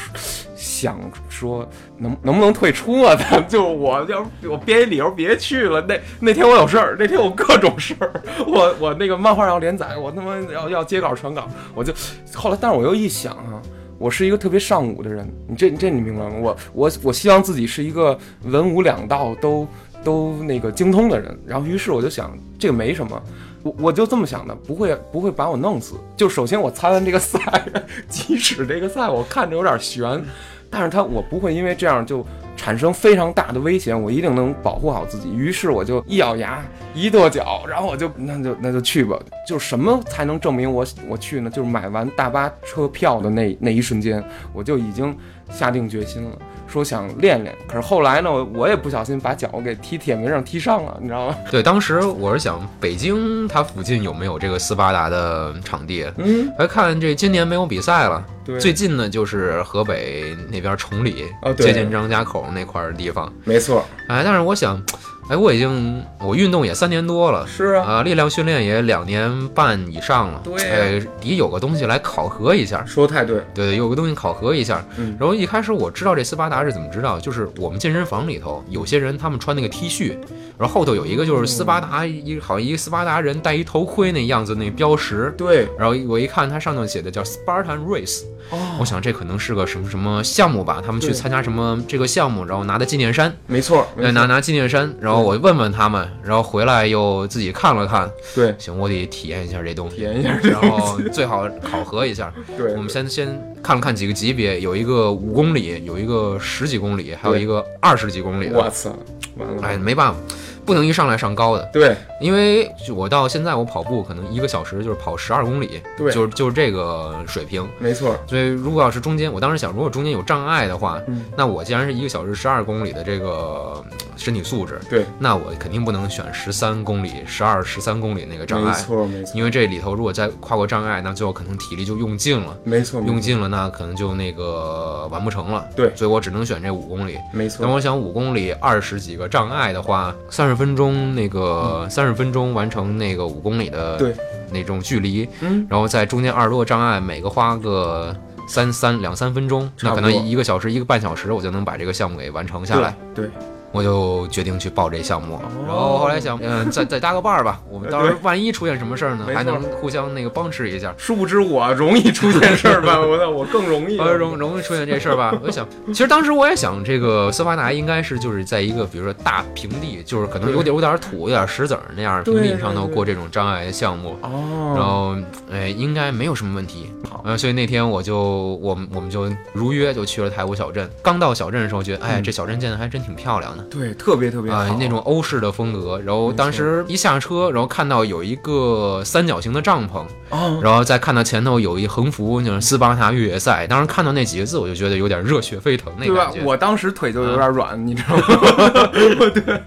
[0.56, 1.00] 想
[1.30, 3.16] 说，能能不能退出啊？
[3.16, 5.82] 咱 就我要我编一理由别去了。
[5.82, 8.12] 那那天我有事儿，那天我各种事儿，
[8.48, 11.94] 我我那个漫画要连载，我他妈要要接稿传稿，我就
[12.34, 13.62] 后来，但是我又一想啊。
[13.98, 16.32] 我是一个特别尚武的人，你这这你明白吗？
[16.40, 19.68] 我我我希望自己是一个文武两道都
[20.06, 23.22] 都那个精通的人，然后于是我就想，这个没什么，
[23.64, 25.96] 我我就这么想的，不会不会把我弄死。
[26.16, 27.40] 就首先我参完这个赛，
[28.08, 30.24] 即使这个赛我看着有点悬，
[30.70, 35.32] 但是他我不会因为这样就产生非常大的危险，我一定能保护好自己。
[35.32, 39.20] 于是我就一咬牙，一跺脚，然后我就那就那就去吧。
[39.48, 41.50] 就什么才能证明我我去呢？
[41.50, 45.16] 就是买完大巴车票的那那一瞬间，我就已经
[45.50, 46.38] 下定决心了。
[46.70, 51.36] 说想练练，可是后来呢，我也不小心把脚给踢铁门上踢伤了，你知道吗？
[51.52, 56.06] 对，当时我是想，北京它附近有没有这个斯巴达的场地？
[56.18, 63.32] 嗯，来看这今年没有比赛了，对最近呢就是河北那边崇礼，哦对接近张家口那块儿地方。
[63.44, 64.82] 没错，哎，但是我想，
[65.30, 67.46] 哎，我已经我运动也三年多了。
[67.46, 74.84] 是啊，啊，力量训练也两年半以上了，对呀哎，得有个东西来考核一下，说太对，对对，有个东西考核一下。
[74.98, 80.18] 嗯然后一开始我知道这斯巴达是怎么知道，就是我们健身房里头有些人他们穿那个 T 恤，
[80.58, 102.34] 然后后头有一个就是斯巴达一好像一个斯巴达人戴一头盔那样子那标识，对，然后我一看它上头写的叫 Spartan Race，哦我想这可能是个什么什么项目吧，他们去参加什么这个项目，然后拿的纪念衫，没错，没错呃拿拿纪念衫，然后我问问他们，然后回来又自己看了看，对，行，我得体验一下这东西，体验一下然后最好考核一下。
[102.58, 103.28] 对，我们先先
[103.64, 108.58] 看了看几个级别，有一个五公里，有一个十几公里，还有一个二十几公里的。
[108.58, 108.96] 我操，
[109.38, 110.20] 完了，哎，没办法，
[110.66, 116.12] 不能一上来上高的，对因为我到现在我跑步可能一个小时就是跑十二公里，对。
[116.12, 117.68] 就是就是这个水平。
[117.80, 121.26] 没错，所以如果要是中间，我当时想，如果中间有障碍的话，嗯。
[121.38, 128.72] 那我既然是一个小时十二公里的这个嗯身体素质，对，那我肯定不能选十三公里、十二、十三公里那个障碍。
[128.72, 132.58] 没，错，没错，因为这里头如果再跨过障碍，那最后可能体力就用尽了。
[132.64, 135.66] 没错，用尽了，那可能就那个完不成了。
[135.76, 135.96] 对。
[135.96, 137.18] 所以我只能选这五公里。
[137.32, 137.66] 没错。
[137.66, 144.14] 那，我想五公里二十几个障碍的话，三十分钟那个三十分钟完成那个五公里的对。
[144.52, 148.16] 那种距离，嗯，然后在中间二十多个障碍，每个花个
[148.48, 152.96] 三三两三分钟，那可能一个小时一个半小时，我就能把这个项目给完成下来。
[153.14, 153.32] 对，对，
[153.72, 160.94] 我就决定去报这项目，然后后来想，嗯、再再搭个伴儿吧， 我们到时候万一出现什么事儿呢，还能互相那个帮持一下。
[160.98, 163.00] 殊不知我容易出现事儿吧？
[163.02, 165.32] 我操，我更容易，呃，容容易出现这事儿吧？
[165.42, 177.22] 我就想，其实当时我也想，这个斯巴达应该是就是在一个比如说大平地，就是可能有点有点土、有点石子儿那样平地上头过这种障碍项目，哦然哦，后哎，应该没有什么问题好。
[177.26, 180.90] 呃，所以那天我就我们我们就如约就去了太湖小镇。
[181.04, 183.59] 刚到小镇的时候，觉得哎，嗯这小镇建的还真挺漂亮的。
[183.70, 193.68] 对，特别特别那种欧式的风格，然后当时一下车，然后看到有一个三角形的帐篷，哦，然后再看到前头有一横幅，就是斯巴达越野赛。
[193.68, 196.42] 当时看到那几个字，我就觉得有点热血沸腾那对吧感觉。？
[196.44, 198.90] 我当时腿就有点软，你知道吗？
[198.94, 199.62] 对，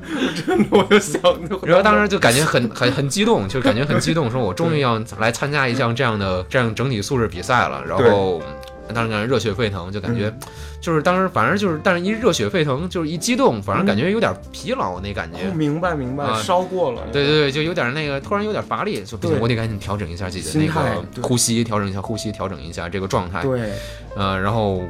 [0.46, 1.20] 真的，我就想，
[1.62, 7.83] 然后当时就感觉很 很很激动，就感觉很激动，说我终于要来参加一项这样的这样整体素质比赛了。
[7.87, 8.42] 然后
[8.92, 10.38] 当时感觉热血沸腾，就感觉嗯
[10.81, 15.38] 就是当时反正就是，但是一热血沸腾就是一激动，反正感觉有点疲劳那感觉。
[15.48, 23.42] 哦明白明白，啊烧过了，对对对，就有点那个，突然有点乏力，就不行，我得赶紧调整一下自己的那个呼吸，调整一下呼吸，调整一下这个状态。
[23.42, 23.61] 对，
[24.16, 24.83] 呃，然后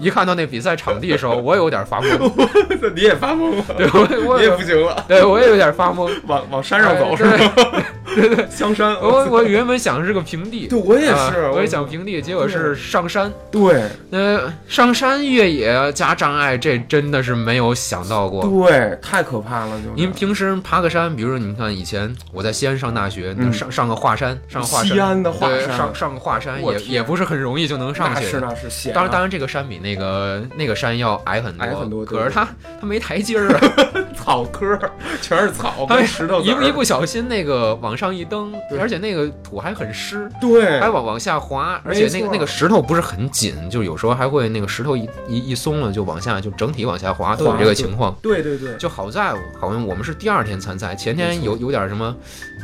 [0.00, 6.10] 一看到那比赛场地的时候，我也有点发懵，你也发懵了，对我我也不行了，对我也有点发懵。
[6.26, 7.84] 往往山上走哎是吧？
[8.14, 13.32] 对对，香山，我我原本想的是个平地，对我也啊是，我也想平地，结果是上山。
[13.50, 13.82] 对。
[14.10, 18.46] 呃，上山越野加障碍，这真的是没有想到过。
[18.68, 23.52] 对，太可怕了，就您平时爬个山，比如说你们看以前我在西安上大学，嗯。
[23.52, 28.30] 上上个华山，上个华山，西安的华对，山上上个华山也也不是很容易就能上去。
[28.32, 28.40] 的。
[28.40, 32.46] 那是险啊，当然，当然，这个山比那个那个山要矮很多，矮很多可是它
[32.80, 33.60] 它没台阶儿啊，
[34.16, 34.76] 草科
[35.22, 48.16] 全是草，它跟石头一不一不小心那个往上一蹬，而且那个土还很湿，对还往往下滑，而且那个那个石头不是很紧，就有时候还会那个石头一一一松了就往下，就整体往下滑，都有这个情况。
[48.20, 52.12] 对对对，就好在好像我们是第二天参赛，前天有有点什么，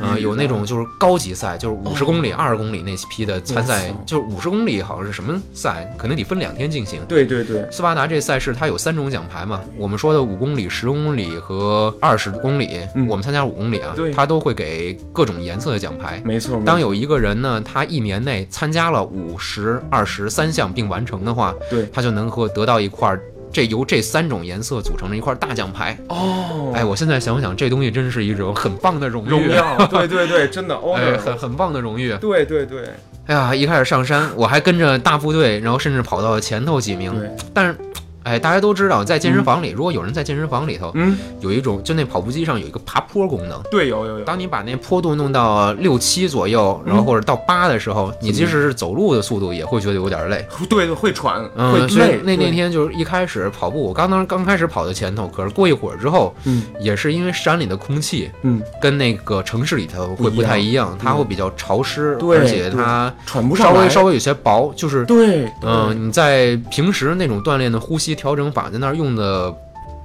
[0.03, 7.01] 呃，有那种就是高级赛，就是五十哦公里、二十公里那批的参赛，就是五十公里好像是什么赛，可能得分两天进行。
[7.07, 16.21] 对对对，斯巴达这赛事它有三种奖牌嘛，我们说的五公里、十公里和二十公里，嗯我们参加五公里啊对，它都会给各种颜色的奖牌。
[16.25, 16.61] 没错。
[16.65, 23.21] 当有一个人呢，他一年内参加了五十、二十三项并完成的话，对他就能和得到一块儿
[23.53, 25.97] 这由这三种颜色组成的一块大奖牌。
[26.09, 32.13] 哦，哎，我现在想想，这东西真是一种很棒的荣誉，荣耀， 对对对，真的哎，很很棒的荣誉。
[32.19, 32.81] 对对对
[33.27, 37.13] 哎呀，一开始上山，我还跟着大部队，然后甚至跑到前头几名。
[37.53, 37.77] 但是，
[38.23, 43.61] 哎，大家都知道，在健身房里，如果有人在健身房里头，嗯，有一种就那跑步机上有一个爬坡功能。
[43.69, 50.45] 对，有有有，当你把那坡度弄到六七左右，然后或者到八的时候，你即使是走路的速度，也会觉得有点累。
[50.69, 52.19] 对对会喘，会累。
[52.23, 69.53] 那那天就是一开始跑步，我刚当刚开始跑在前头，可是过一会儿之后，嗯也是因为山里的空气嗯，跟那个城市里头会不太一样，它会比较潮湿，对而且它喘不上来，稍微稍微有些薄，就是对，嗯、你在平时那种锻炼的呼吸调整法在那儿用的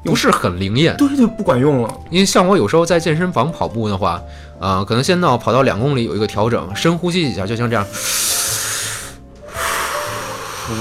[0.04, 4.22] 不是很灵验，对对对，不管用了，因为像我有时候在健身房跑步的话，
[4.60, 7.84] 呃，可能先到跑到两公里有一个调整，深呼吸几下，就像这样，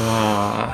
[0.07, 0.69] 哇，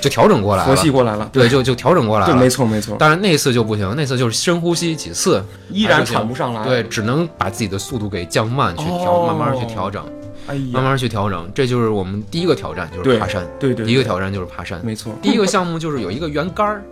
[0.00, 2.40] 就调整过来了，佛系过来了，对，就就调整过来对，了。
[2.40, 10.04] 没错没错，但是那次就不行，那次就是深呼吸几次，依然喘不上来，对，，只能把自己的速度给降慢，去调，哦慢慢去调整，
[10.46, 11.50] 哎，慢慢去调整。
[11.54, 13.46] 这就是我们第一个挑战，就是爬山。
[13.58, 14.80] 对对，对第一个挑战就是爬山。
[14.84, 16.84] 没错，第一个项目就是有一个圆杆儿，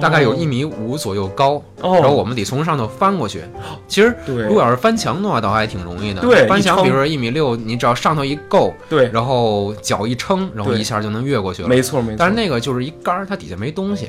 [0.00, 3.42] 大概有一米五左右高，哦，然后我们得从上头翻过去。
[3.86, 4.44] 其实对。
[4.46, 6.20] 如果要是翻墙的话，倒还挺容易的。
[6.22, 11.68] 对翻墙比如说一米六，你只要上头一够，对，然后脚一撑，然后一下就能越过去了。
[11.68, 14.08] 没错没错，但是那个就是一杆儿，它底下没东西，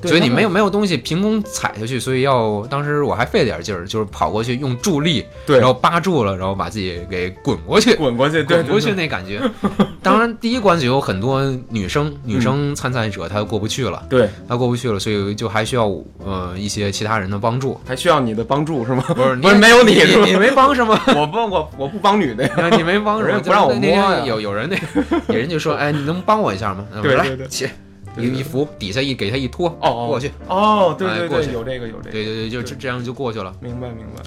[0.00, 0.56] 对所以你没有。
[0.56, 5.58] 没有东西凭空踩下去，所以要当时我还费了点劲儿，就是跑过去用助力，对。
[5.58, 9.38] 然后扒住了，然后把自己给滚过去，滚过去，滚过去那感觉。
[10.02, 15.86] 当然，第一关就有很多女生女生参赛者她过不去了，对，她过不去了，所以就还需要
[16.24, 17.78] 呃一些其他人的帮助。
[17.86, 19.04] 还需要你的帮助是吗？
[19.08, 20.98] 不是 不是没有你你你没帮什么？
[21.16, 23.22] 我帮我我不帮女的呀，你没帮？
[23.22, 24.76] 人家不让我摸有有人那
[25.28, 26.84] 有人就说，哎，你能帮我一下吗？
[27.02, 27.68] 对对对来起，
[28.18, 30.30] 一一扶，底下一给他一拖，哦哦过去。
[30.48, 33.52] 哦，对对对，哎过去有这个有这个，对对对，就这这样就过去了。
[33.60, 34.22] 明白明白，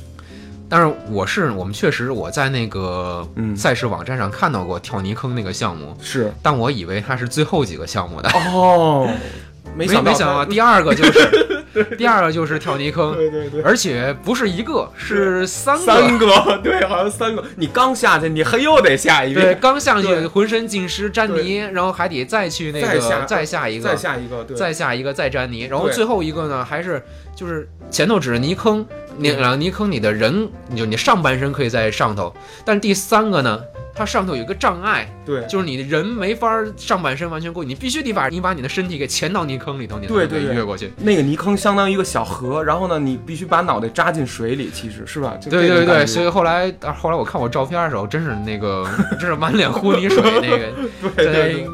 [0.67, 9.09] 但是我是我们确实我在那个嗯赛事网站上看到过跳泥坑那个项目，是但我以为它是最后几个项目的，哦，
[9.85, 13.61] 没想到没没想到 第二个就是第二个就是跳泥坑，对对对。
[13.61, 15.85] 而且不是一个，是三个。
[15.85, 17.43] 三个，对，好像三个。
[17.55, 27.01] 你刚下去，你还又得下一对，刚下去浑身浸湿沾泥，然后还得再去那再下个再下一个，再下一个，对，再下一个再沾泥，然后最后一个呢，还是
[27.35, 28.85] 就是前头只是泥坑，
[29.17, 32.33] 你对然后泥坑你的人，你就你上半身可以在上头，
[32.65, 33.61] 但是第三个呢，
[33.93, 35.45] 它上头有一个障碍，对。
[35.47, 40.91] 就是你的人没法上半身完全过去，你必须得把你把你的身体给潜到泥坑里头，你才能越过去。
[40.97, 45.35] 那个泥坑相当于一个小河，然后呢，你必须把脑袋扎进水里，其实是吧？
[45.41, 48.87] 就对对对，所以后来啊后来我看我照片的时候，真是那个
[49.19, 50.71] 真是满脸糊泥水那个，
[51.15, 51.67] 对对在对。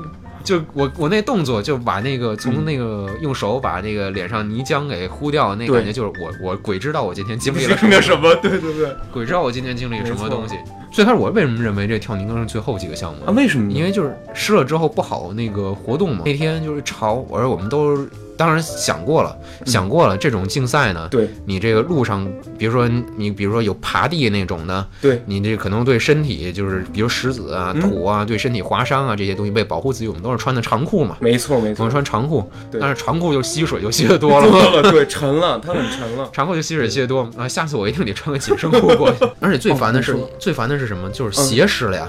[0.43, 8.36] 就我我那动作就把那个从嗯那个用手把那个脸上泥浆给糊掉，那感觉就是我我鬼知道我今天经历了经历了什么？
[8.36, 8.95] 对对对。
[9.12, 10.56] 鬼知道我今天经历了什么东西。
[10.95, 13.34] 最开始我为什么认为这跳泥坑是最后几个项目啊，？
[13.36, 13.69] 为什么？
[13.69, 16.21] 因为就是湿了之后不好那个活动嘛。
[16.25, 17.97] 那天就是潮，我说我们都
[18.38, 22.25] 当然想过了，嗯想过了这种竞赛呢，对你这个路上，
[22.58, 31.17] 比如说你比如说有爬地那种的，对你这可能对身体就是比如石子啊、嗯土啊，对身体划伤啊这些东西为保护自己，我们都是穿的长裤嘛。
[31.19, 34.81] 没错没错我们，穿长裤，但是长裤就吸水就吸的 多了。
[34.91, 36.29] 对，沉了，它很沉了。
[36.31, 37.45] 长裤就吸水吸的多啊！
[37.45, 39.25] 下次我一定得穿个紧身裤过去。
[39.41, 41.10] 而且最烦的是，哦最烦的是什么？
[41.10, 42.08] 就是鞋湿了呀，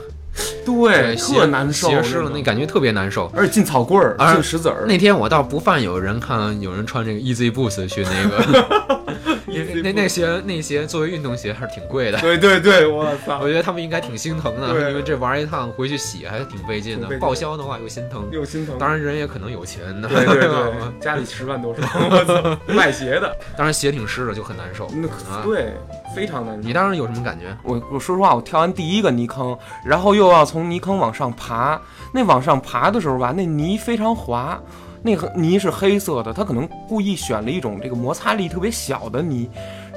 [0.64, 3.30] 对，鞋特难受，鞋湿了那感觉特别难受。
[3.34, 9.06] 而且进草棍儿，而进石子儿，那天我倒不犯有人看有人穿这个 Easy Boost 去那个，
[9.46, 12.18] 那那那鞋那鞋作为运动鞋还是挺贵的。
[12.18, 18.28] 对对对，我操我，觉得他们应该挺心疼的，因为这玩一趟回去洗还挺费劲的报销的话又心疼。
[18.30, 18.76] 又心疼。
[18.78, 20.50] 当然人也可能有钱的，对对对，
[21.00, 24.86] 家里十万多双，我操，卖鞋的，当然鞋挺湿的就很难受。
[24.92, 25.72] 那啊对，
[26.16, 26.62] 非常难受。
[26.62, 27.54] 你当时有什么感觉？
[27.62, 31.78] 我我说实话，我跳完第一个泥坑，然后又要从泥坑往上爬。
[32.14, 34.58] 那往上爬的时候吧，那泥非常滑，
[35.02, 39.50] 那个泥是黑色的，他可能故意选了一种这个摩擦力特别小的泥。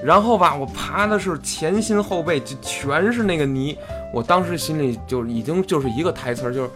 [0.04, 3.78] 然后吧，我爬的是前心后背就全是那个泥，
[4.14, 6.70] 我当时心里就已经就是一个台词儿，就是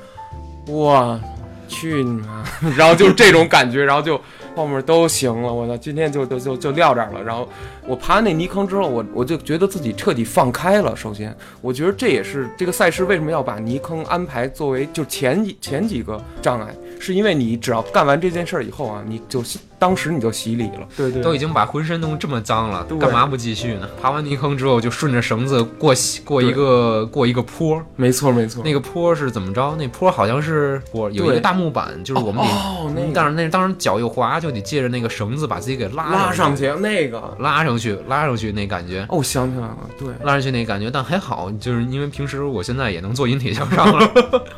[0.68, 1.20] 我
[1.68, 2.44] 去你妈！
[2.78, 4.20] 然后就是这种感觉，然后就
[4.56, 7.24] 后面都行了，我操，今天就就就就撂这儿了。
[7.24, 7.48] 然后
[7.88, 10.96] 我爬完那泥坑之后，我我就觉得自己彻底放开了。
[10.96, 19.44] 首先，我觉得这也是这个赛事为什么要把泥坑安排作为就前几前几个障碍，是因为你只要干完这件事儿以后啊，你就
[19.84, 20.88] 当时你就洗礼了。
[20.96, 21.22] 对对。
[21.22, 23.90] 都已经把浑身弄这么脏了，干嘛不继续呢？
[24.02, 25.94] 爬完泥坑之后，就顺着绳子过
[26.24, 28.64] 过一个过一个坡，没错没错。
[28.64, 29.76] 那个坡是怎么着？
[29.78, 33.12] 那坡好像是我有一个大木板，就是我们得，哦，那个。
[33.14, 39.06] 但是那当时脚又滑，就得借着那个绳子把自己给拉拉上去，那个，拉上去，拉上去那感觉。
[39.10, 44.12] 哦，我想起来了，对，拉上去那感觉，但还好，就是因为平时我现在也能做引体向上了，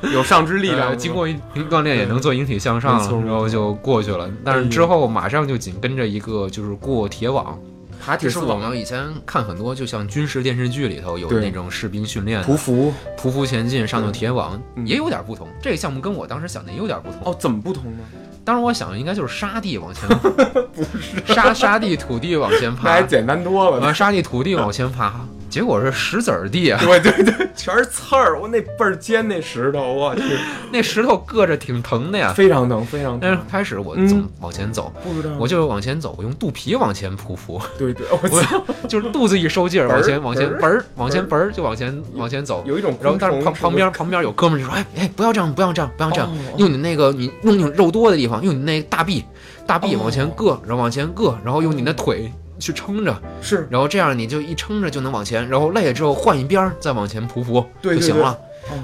[0.13, 1.35] 有上肢力量呃，经过一
[1.69, 4.29] 锻炼也能做引体向上了，然后就过去了。
[4.43, 7.57] 但是之后马上就紧跟着一个就是过铁网，
[8.05, 12.91] 爬铁丝这是我们以前看很多，就像军事电视剧里头有那种士兵训练，匍匐。
[13.17, 15.47] 匍匐前进，上头铁网，嗯也有点不同。
[15.61, 17.31] 这个项目跟我当时想的也有点不同。
[17.31, 17.99] 哦，怎么不同呢？
[18.43, 20.09] 当时我想的应该就是沙地往前，
[20.75, 23.79] 不是沙沙地土地往前 那还，简单多了。
[23.79, 25.25] 呃，沙地土地往前爬。
[25.55, 30.21] 结果是石子儿地啊，对对对， 全是刺儿，我那倍儿尖那石头，我去，
[30.69, 32.33] 那石头硌着挺疼的呀。
[32.35, 33.19] 非常疼，非常疼。
[33.21, 33.95] 但是开始我
[34.41, 42.61] 往前走，不知道，我就往前走，我用肚皮往前匍匐，对对，我操， 就是肚子一收劲儿，往前往前嘣儿往前嘣儿就往前往前走。
[42.67, 49.23] 有一种然后，但是旁旁边旁边有哥们儿就说：“哎哎，不要这样，不要这样，不要这样，哦用你那个你用你肉多的地方，用你那大臂，
[49.65, 53.67] 大臂哦往前硌，然后往前硌，然后用你的腿去撑着，是。
[53.69, 58.37] 然后这样你就一撑着就能往前，然后累了之后换一边儿再往前匍匐就行了。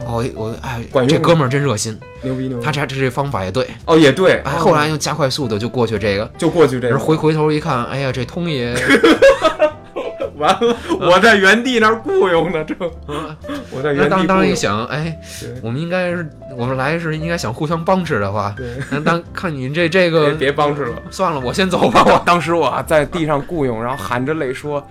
[0.06, 3.68] 哦，哦，我哎管，用这哥们儿真热心，牛逼牛逼，他这这这方法也对。
[3.86, 8.76] 哦也对，哎，哦后来又加快速度就过去这个，就过去这个，然后回回头一看，哎呀，这通爷，
[10.42, 12.76] 完了，我在原地那儿雇佣呢，这
[13.72, 15.18] 我在原地当时一想，哎，
[15.62, 16.28] 我们应该是
[16.58, 21.02] 我们来是应该想互相帮持的话，对， 那当看你这这个，别帮持了。
[21.10, 22.22] 算了，我先走吧，我。
[22.26, 24.86] 当时我啊在地上雇佣，然后含着泪说：“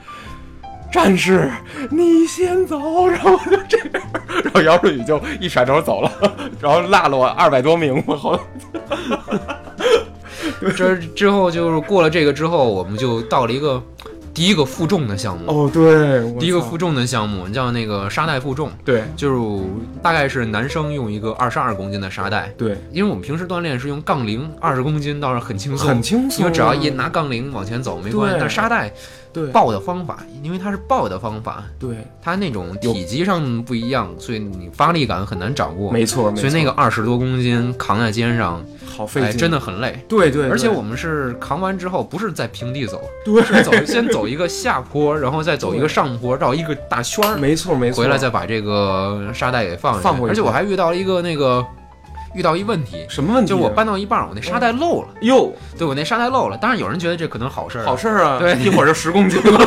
[0.90, 1.50] 战士，
[1.90, 4.02] 你先走。”然后我就这样，
[4.44, 6.12] 然后姚顺宇就一甩头走了，
[6.60, 8.02] 然后落了我二百多名。
[8.06, 8.38] 我后
[10.76, 13.82] 这之后就是过了这个之后，我们就到了一个
[14.40, 15.44] 第一个负重的项目。
[15.48, 19.04] 哦，对，第一个负重的项目叫那个沙袋负重，对。
[19.14, 19.62] 就是
[20.02, 28.38] 大概是男生用一个二十二公斤的沙袋，对，因为我们平时锻炼是用杠铃，二十公斤倒是很轻松，很轻松，因为只要一拿杠铃往前走没关系。
[28.40, 28.90] 但沙袋
[29.32, 29.48] 对。
[29.48, 35.90] 抱的方法，因为它是抱的方法，对，它那种体积上不一样，所以你发力感很难掌握。
[35.92, 36.48] 没错，没错。
[36.48, 40.04] 所以那个二十多公斤扛在肩上，哎，好费劲，真的很累。
[40.08, 50.00] 对对，对而且我们是扛完之后，不是在平地走，对是走 先走一个下坡，然后再走一个上坡，绕一个大圈儿，没错没错，回来再把这个沙袋给放下。
[50.00, 50.32] 放回去。
[50.32, 51.64] 而且我还遇到了一个那个
[52.34, 53.50] 遇到一问题，什么问题？
[53.50, 55.08] 就是我搬到一半儿，我那沙袋漏了。
[55.22, 58.56] 哟，对我那沙袋漏了，当然有人觉得这可能好事好事儿啊，对。
[58.60, 59.58] 一会儿就十公斤了，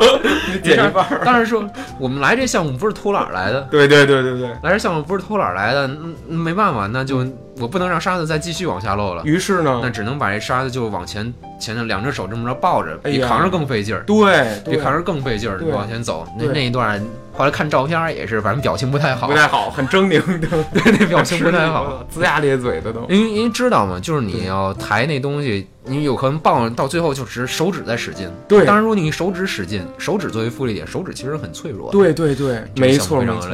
[0.62, 1.22] 减一半儿。
[1.24, 4.48] 当然说我们来这项目不是偷懒儿来的，对对对对对。
[4.62, 5.88] 来这项目不是偷懒儿来的，
[6.28, 7.26] 没办法，那就
[7.58, 9.80] 我不能让沙子再继续往下漏了，于是呢？
[9.82, 16.26] 那，只能把这沙子就往前前头两只手这么着抱着，比扛着更费劲儿，对，对比扛着更费劲儿往前走。
[16.38, 17.02] 那那一段
[17.36, 23.00] 后来看照片也是，反正表情不太好不，太好，很狰狞的，对，那表情不太好。，龇牙咧嘴的都。
[23.10, 28.30] 因为因为知道嘛，就是你要抬那东西，你有可能棒到最后就只手指在使劲。
[28.48, 31.92] 对当然如果你手指使劲，手指作为负力点，手指其实很脆弱的。
[31.92, 33.50] 对对对，没错没错。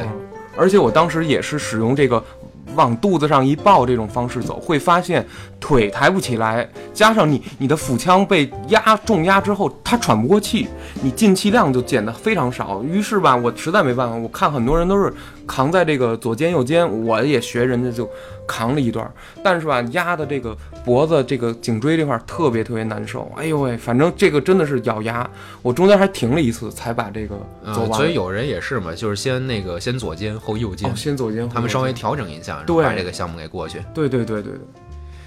[0.57, 2.22] 而且我当时也是使用这个
[2.75, 5.27] 往肚子上一抱这种方式走，会发现
[5.61, 10.68] 腿抬不起来，加上你你的腹腔被压重压之后，它喘不过气，
[11.03, 12.83] 你进气量就减得非常少。
[12.83, 15.12] 于是吧，我实在没办法，我看很多人都是
[15.47, 18.09] 扛在这个左肩右肩，我也学人家就
[18.47, 19.12] 扛了一段儿，
[19.43, 23.30] 但是吧，压的这个脖子这个颈椎这块儿特别特别难受。
[23.36, 25.28] 哎呦喂，反正这个真的是咬牙，
[25.62, 27.36] 我中间还停了一次才把这个
[27.74, 27.93] 走嗯，完。
[27.93, 33.82] 所以有人也是嘛，就是先那个先左肩后右肩，哦，先左肩，他们稍微调整一下，把这个项目给过去。
[33.95, 34.61] 对对对对对，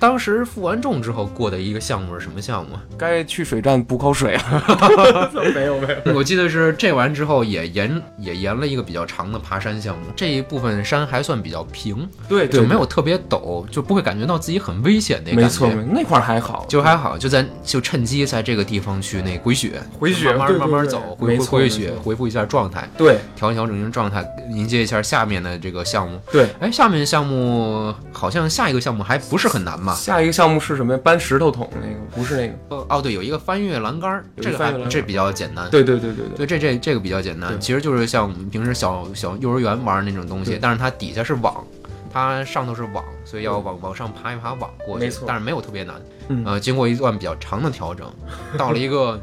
[0.05, 2.81] 当时负完重之后过的一个项目是什么项目啊？
[2.95, 4.63] 该去水站补口水啊。
[5.55, 15.41] 没有没有，我记得是这完之后也沿也沿了一个比较长的爬山项目，这一部分山还算比较平，对就没有特别陡，就不会感觉到自己很危险那感觉。
[15.41, 26.21] 没错，那块儿还好，就还好，就在就趁机在这个地方去那回血，回血慢慢对对对慢慢走，没恢复回血恢复一下状态，对调一调整一下状态，迎接一下下面的这个项目。
[26.31, 26.47] 对。
[26.59, 29.94] 哎，下面项目好像下一个项目还不是很难吧？
[29.95, 30.99] 下一个项目是什么呀？
[31.03, 32.53] 搬石头桶那个，不是那个。
[32.75, 35.69] 哦哦，对，有一个翻越栏杆儿，这个翻越栏杆这比较简单。
[35.69, 41.65] 对对对对对，对，这这这个比较简单，其实就是像我们平时小小幼儿园玩的那种东西，但是它底下是网，
[42.11, 45.95] 它上头是网，所以要往往上爬一爬网过去没，但是没有特别难。
[46.27, 46.43] 嗯。
[46.45, 48.07] 呃，经过一段比较长的调整，
[48.57, 49.21] 到了一个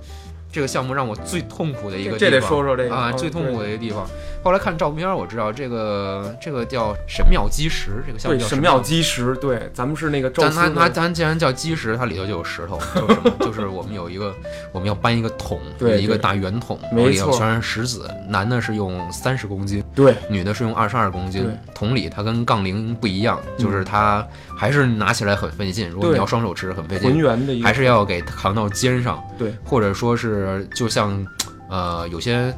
[0.51, 2.95] 这个项目让我最痛苦的一个地方，这得说说这个。
[2.95, 4.07] 啊，哦最痛苦的一个地方。
[4.43, 13.31] 后来看照片儿，我知道这个这个叫神庙基石，这个项目对叫神庙基石，对，咱们是那个宙斯咱它它，咱既然叫基石，它里头就有石头， 就是什么？
[13.41, 14.35] 就是我们有一个，
[14.73, 20.15] 我们要搬一个桶，对一个大圆桶，里头全是石子，男的是用三十公斤，对。
[20.29, 21.53] 女的是用二十二公斤对。
[21.75, 24.27] 桶里它跟杠铃不一样，就是它
[24.59, 27.15] 还是拿起来很费劲，如果你要双手持很费浑
[27.47, 31.25] 劲，还是要给扛到肩上，对，或者说是就像
[31.69, 32.53] 呃有些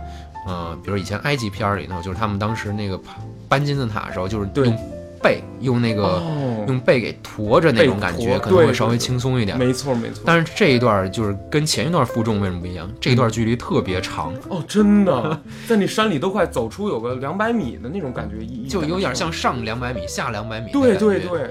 [0.47, 3.01] 呃，比如以前埃及片儿里头，就是他们当时那个
[3.49, 4.77] 搬金字塔的时候，就是用
[5.23, 6.03] 背用那个。
[6.03, 9.59] 哦用背给驮着那种感觉，可能会稍微轻松一点。
[9.59, 10.23] 没错没错。
[10.25, 12.91] 但是这一段就是跟前一段负重为什么不一样？
[12.99, 19.31] 这一段距离特别长，哦，真的， 在那山里都快走出有个两百米的那种感觉，就有点像。
[19.31, 20.73] 上两百米、下两百米。
[20.73, 21.21] 对对。
[21.21, 21.51] 对，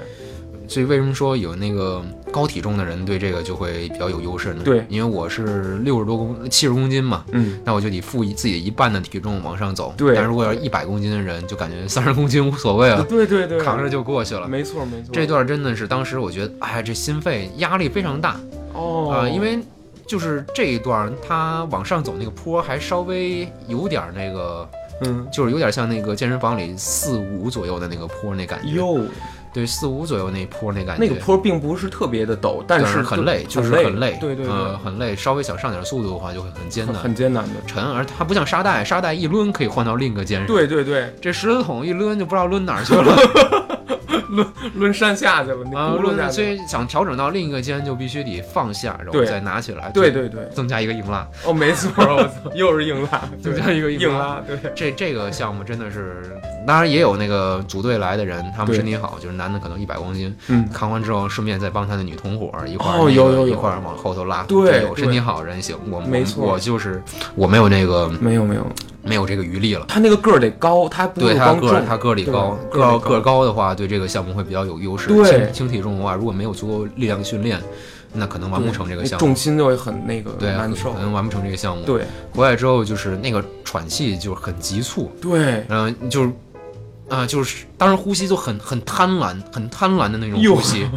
[0.73, 4.63] 所以为什么说有那个高体重的人对这个就会比较有优势呢？
[4.65, 4.83] 对。
[4.89, 9.93] 因为我是六十多公七十公斤嘛，嗯，那我就得负一自己一半的体重往上走。
[9.95, 10.15] 对。
[10.15, 14.47] 但如果要是一百公斤的人，就感觉 三十公斤无所谓了， 对对对，扛着就过去了。
[14.47, 18.35] 没错没错，这段真的是当时我觉得，哎呀，这心肺压力非常大。
[18.73, 19.11] 哦。
[19.13, 19.59] 啊、因为
[20.07, 24.67] 就是这一段他往上走那个坡还稍微有点那个，
[25.01, 25.27] 嗯。
[25.31, 28.73] 就是有点像那个健身房里四五左右的那个坡那感觉。
[28.73, 28.99] 哟，
[29.53, 31.05] 对，四五左右那坡那感觉。
[31.05, 35.15] 那个坡并不是特别的陡，但但是很累，就是，很累，对对对，呃，很累。
[35.15, 37.83] 稍微想上点速度的话，就会很艰难、很艰难的，沉。
[37.83, 40.47] 而它不像沙袋，沙袋一抡可以换到另一个肩上。
[40.47, 43.15] 对对对，这石头桶一抡就不知道抡哪儿去了
[44.33, 45.93] 抡抡山下去了，那啊！
[45.95, 53.91] 轱辘下抡，所以想调整到另一个肩，就必须得放下，然后再拿起来，对，对对，增加一个硬拉，哦，没错， 我操，又是硬拉，增对加一个。
[53.91, 67.01] 硬拉，对，这这个项目真的是，当然也有那个组队来的人，他们身体好，就是男的可能一百公斤，嗯，扛完之后顺便再帮他的女同伙儿一块儿、哦那个有有有一块儿往后头拉，对有身体好人行，我没错我就是
[67.35, 68.65] 我没有那个没有没有，
[69.03, 69.85] 没有这个余力了。
[69.87, 75.09] 他那个个儿得高，他不对他个儿他个儿得高，个儿个儿高的话，对这个项目会比较有优势。
[75.09, 77.61] 对轻轻体重的话，如果没有足够力量训练，
[78.13, 79.25] 那可能完不成这个项目。
[79.25, 81.83] 重心就会很那个难受可，能完不成这个项目。
[81.83, 86.31] 对回来之后就是那个喘气就是很急促，对，然后就是
[87.09, 90.87] 啊、就是当时呼吸就很很贪婪，很贪婪的那种呼吸，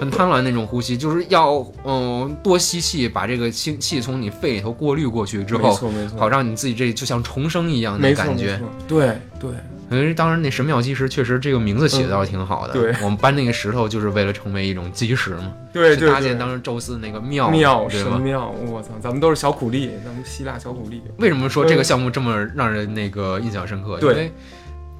[0.00, 9.50] 很贪婪那种呼吸，就是要嗯、多吸气，把这个气气从你肺里头过滤过去之没后，错没错，好让你自己这就像重生一样的感觉对对，
[9.90, 12.72] 嗯，当然那神庙基石确实这个名字起的倒是挺好的。
[12.72, 17.88] 对我们搬那个石头就是为了成为一种基石嘛，去对对对，搭建当时宙斯那个庙，庙？
[17.88, 23.98] 神庙，我操，咱们都是小苦力，咱们希腊小苦力，为什么说这个项目这么让人那个印象深刻？
[23.98, 24.32] 对因为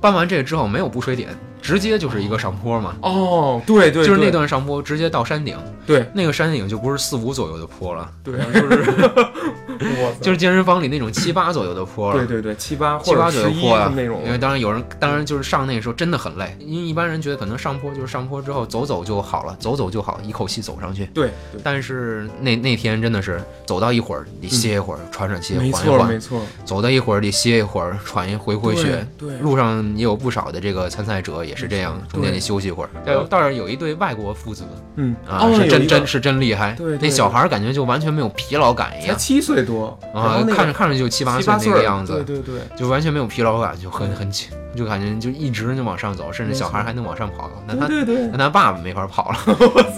[0.00, 1.28] 搬完这个之后没有补水点，
[1.60, 2.96] 直接就是一个上坡嘛。
[3.02, 5.56] 哦，对对，就是那段上坡直接到山顶，
[5.86, 6.06] 对。
[6.14, 8.84] 那个山顶就不是四五左右的坡了，对，就是
[10.20, 12.18] 就是健身房里那种七八左右的坡了。
[12.18, 14.22] 对对对，七八七八左右坡啊，那种。
[14.24, 21.06] 因，为当然有人，当然就是上那个时候真的很累，因为一般人觉得可能上坡就是上坡之后走走就好了，走走就好，一口气走上去。
[21.14, 29.06] 对对，但是那那天真的是走到一会儿得歇一会儿，喘喘气，没缓一缓；错没错，走到一会儿得歇一会儿，喘一回回血。
[29.18, 29.38] 对对。
[29.38, 32.90] 路上也有不少的这个参赛者也是这样，中间得休息一会儿。
[33.04, 34.62] 对倒是有一对外国父子
[34.96, 35.14] 嗯。
[35.28, 36.72] 啊，哦是真真是真厉害。
[36.72, 37.08] 对对。
[37.08, 39.08] 那小孩儿感觉就完全没有疲劳感一样。
[39.08, 47.50] 才七岁多，啊看着看着就七八岁那个样子，对对对，就完全没有疲劳感，就很很轻，就感觉就一直就往上走，甚至小孩还能往上跑。
[47.66, 49.38] 那他对对对，那他爸爸没法跑了，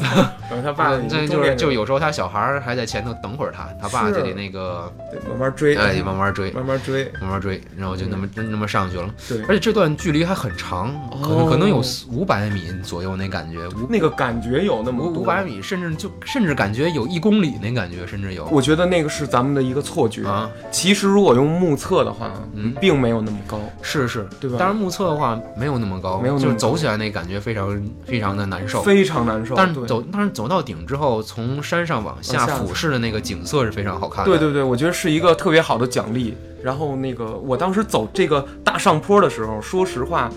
[0.50, 9.08] 然后他爸这就是就有时候他小孩还在前头等会儿他，他爸就得那个对慢慢追，哎得慢慢追，慢慢追，慢慢追，然后就那么那么上去了。
[9.28, 15.42] 对，而且这段距离还很长，可能哦可能有五百米左右那感觉，五那个感觉有那么多五五百。
[15.44, 20.24] 米，甚至就甚至感觉有一公里那感觉，甚至有我觉得那个是咱们的一个错觉。
[20.26, 23.60] 啊，其实如果用目测的话，嗯并没有那么高。
[23.82, 28.82] 是是，对吧当然目测的话没有那么高，没有那么就是走起来那感觉非常非常的难受。
[28.82, 29.54] 非常难受。
[29.54, 34.30] 但是走，但是走到顶之后，从山上往下俯视的那个景色是非常好看的。
[34.30, 36.36] 对对对，我觉得是一个特别好的奖励。
[36.62, 40.30] 然后那个，我当时走这个大上坡的时候，说实话，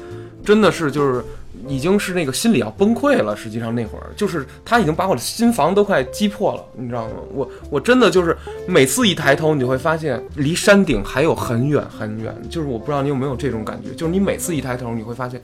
[0.45, 1.23] 真的是就是
[1.67, 3.35] 已经是那个心里要崩溃了。
[3.35, 7.13] 实际上那会儿，就是他已经把我的心房都快击破了，你知道吗？
[7.33, 8.37] 我我真的就是
[8.67, 12.33] 每次一抬头，你就会发现离山顶还有很远很远。
[12.49, 15.41] 就是我不知道你有没有这种感觉，就是你每次一抬头，你会发现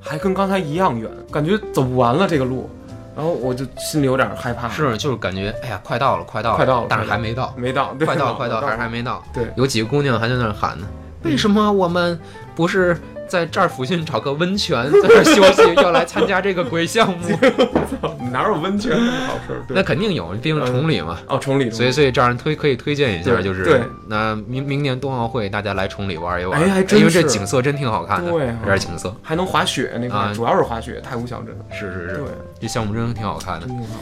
[0.00, 2.68] 还跟刚才一样远，感觉走不完了这个路。
[3.14, 9.22] 然后我就心里有点害怕，是就是感觉哎呀，快到了，快到了，快到了但是还没到，没到，快到了，快到了，到还是还没到。
[9.34, 10.86] 对有几个姑娘还在那儿喊呢，
[11.22, 12.18] 为什么我们
[12.56, 12.98] 不是
[13.32, 17.38] 在这儿附近找个温泉， 在这儿休息，要来参加这个鬼项目？
[18.30, 19.64] 哪有温泉这么好事儿？
[19.70, 21.18] 那肯定有，毕竟崇礼嘛。
[21.28, 23.80] 哦，崇礼，所以，所以这样推可以推荐一下，就是对。
[24.06, 29.14] 那明明年冬奥会大家来崇礼玩一玩，哎还真因为这景色真挺好看的，对啊这点景色。
[29.22, 32.16] 还能滑雪那块主要是滑雪，太湖小镇，是是是。
[32.18, 32.26] 对，，
[32.60, 33.66] 这项目真挺好看的。
[33.66, 33.74] 真。
[33.74, 33.94] 挺好，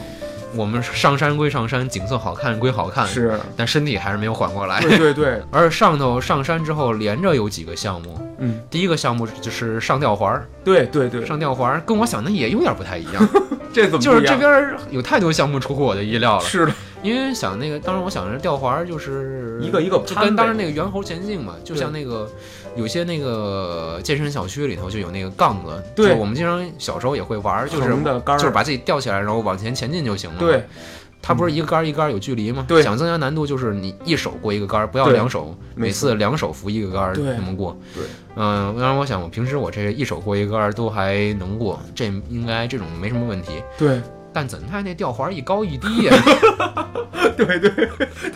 [0.55, 4.81] 我们上山归上山，景色好看归好看，是，但身体还是没有缓过来。
[4.81, 13.29] 对对对， 而上头上山之后，连着有几个项目，嗯，第一个项目就是上吊环儿，对对对，上吊环儿跟我想的也有点不太一样，
[13.71, 16.43] 这怎么就是这边儿有太多项目出乎我的意料了。
[16.43, 22.29] 是的，因为想那个，当时我想着吊环儿就是一个一个就攀跟当时那个猿猴前进嘛，就像那个
[22.75, 26.09] 有些那个健身小区里头就有那个杠子，对。
[26.09, 30.39] 就我们经常小时候也会玩儿，就是的杆就是把自己吊起来，然后往前前进就行了。
[30.39, 30.63] 对，
[31.21, 32.65] 它不是一个杆儿一杆儿有距离吗？
[32.67, 32.81] 对。
[32.81, 37.77] 想增加难度就是你一手过一个杆儿，不要两手，每次两手扶一个杆儿那么过。
[37.93, 38.03] 对，
[38.35, 43.61] 嗯，当然我想我平时我这一手过一个杆儿都还能过，这应该这种没什么问题。
[43.77, 44.01] 对
[44.33, 46.15] 但怎奈那吊环一高一低呀？
[47.37, 47.69] 对对，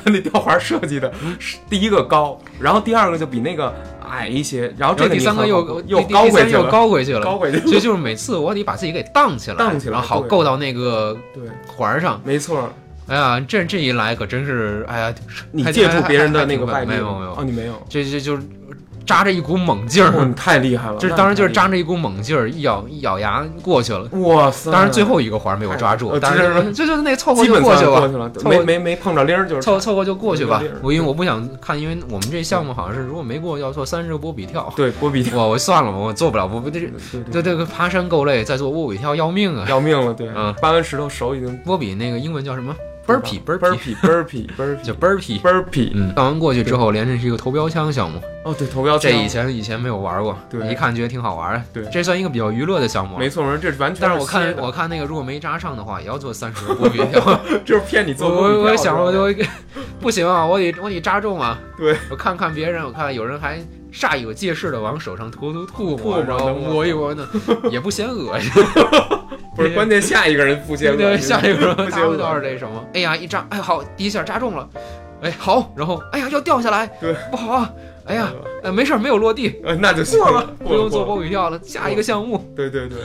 [0.04, 3.74] 他那吊环设计的是第一个高，然后第二个就比那个
[4.10, 12.20] 矮一些，然后这第三个又又高回去了，高回去了，高回去了，所以就是每次我得把自己给荡起来，荡起来然后好够到那个对，环儿上。
[12.24, 12.72] 没错，
[13.08, 15.16] 哎呀，这这一来可真是，哎呀，
[15.52, 18.44] 你借助别人的那个外力还没有没有，你没有，这这就是
[19.06, 24.08] 扎着一股猛劲哦，儿，你太厉害了，这那当时就是扎着一股猛劲儿，一咬一咬牙过去了。
[24.22, 30.62] 哇塞，当然最后一个环没有抓住呃，但是这就是那凑合就过去了，没没没碰着铃儿就是凑凑合就过去吧。
[30.82, 37.24] 我因为我不想看，因为我们这项目好像是如果没过要做三十个波比跳，对波比跳，我我算了吧，我做不了波比这对对。
[37.32, 39.66] 这这个爬山够累，再做波比跳要命啊！
[39.70, 40.28] 要命了，对。
[40.36, 42.76] 嗯，搬完石头手已经波比那个英文叫什么
[43.08, 45.42] ？burpee burpee burpee burpee burpee 叫 burpee。
[45.42, 53.18] burpee，嗯，荡完过去之后，连着是一个投标枪项目，哦对，投标枪这以前以前没有玩过，对一看觉得挺好玩儿，对这算一个比较娱乐的项目。
[53.18, 57.40] 没错，这是完全但是我看我看那个如果没扎上的话，也要做三十个波比跳。
[57.66, 59.44] 就是骗你做我我我想我就
[60.00, 61.58] 不行啊，我得我得扎中啊。
[61.78, 63.60] 对，我看看别人，我看有人还
[63.94, 67.28] 煞有介事的往手上涂涂吐吐沫，然后沫摸一摸呢，
[67.70, 68.52] 也不嫌恶心。
[69.56, 72.84] 不是关键，下一个人不接对对，下一个人不嫌恶他们倒是这什么？
[72.94, 74.68] 哎呀，一扎，哎好，第一下扎中了，
[75.22, 77.72] 哎好，然后哎呀要掉下来，对，不好啊，
[78.06, 78.32] 哎呀，
[78.64, 82.44] 呃没事儿没有落地，呃那就行过了，不用做波比跳了，下一个项目。
[82.56, 82.98] 对对对，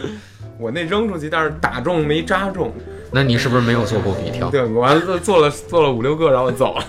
[0.59, 2.73] 我那扔出去，但是打中没扎中。
[3.13, 4.51] 那你是不是没有做波比跳？
[4.51, 6.85] 对，我完了做了做了五六个，然后我走了。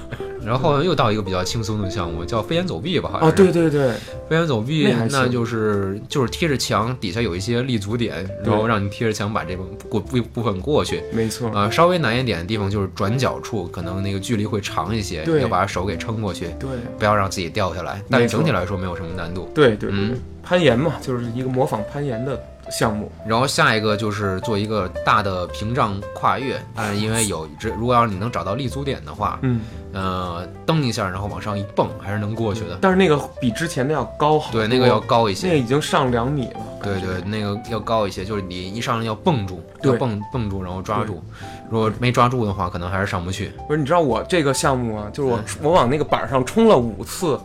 [0.46, 3.44] 然后又到一个比较轻松的项目，叫飞檐走壁吧，好像哦，是。
[3.44, 3.94] 对对对，
[4.30, 11.04] 飞檐走壁那就是就是贴着墙，底下有一些立足点，然后让你贴着墙把这个过部部分过去。
[11.14, 11.50] 没错。
[11.52, 18.02] 啊、稍微难一点的地方就是转角处，可能那个距离会长一些，要把手给撑过去，对不要让自己掉下来。
[18.10, 19.50] 但整体来说没有什么难度。
[19.54, 23.11] 对对对嗯，攀岩嘛，就是一个模仿攀岩的项目。
[23.28, 29.61] 然后下一个就是做一个大的屏障跨越，但是因为有这，如果要是你能找到立足点的话，嗯，
[29.93, 32.80] 呃，蹬一下，然后往上一蹦，还是能过去的。
[32.82, 34.61] 但是那个比之前的要高好多。
[34.61, 35.53] 对，那个要高一些那。
[35.53, 36.59] 个已经上两米了。
[36.82, 41.22] 对对，那个要高一些，就是你一上来要蹦住，对要蹦蹦住，然后抓住。
[41.69, 43.51] 如果没抓住的话，可能还是上不去。
[43.67, 47.39] 不是，你知道我这个项目啊，就是我、嗯我往那个板上冲了五次，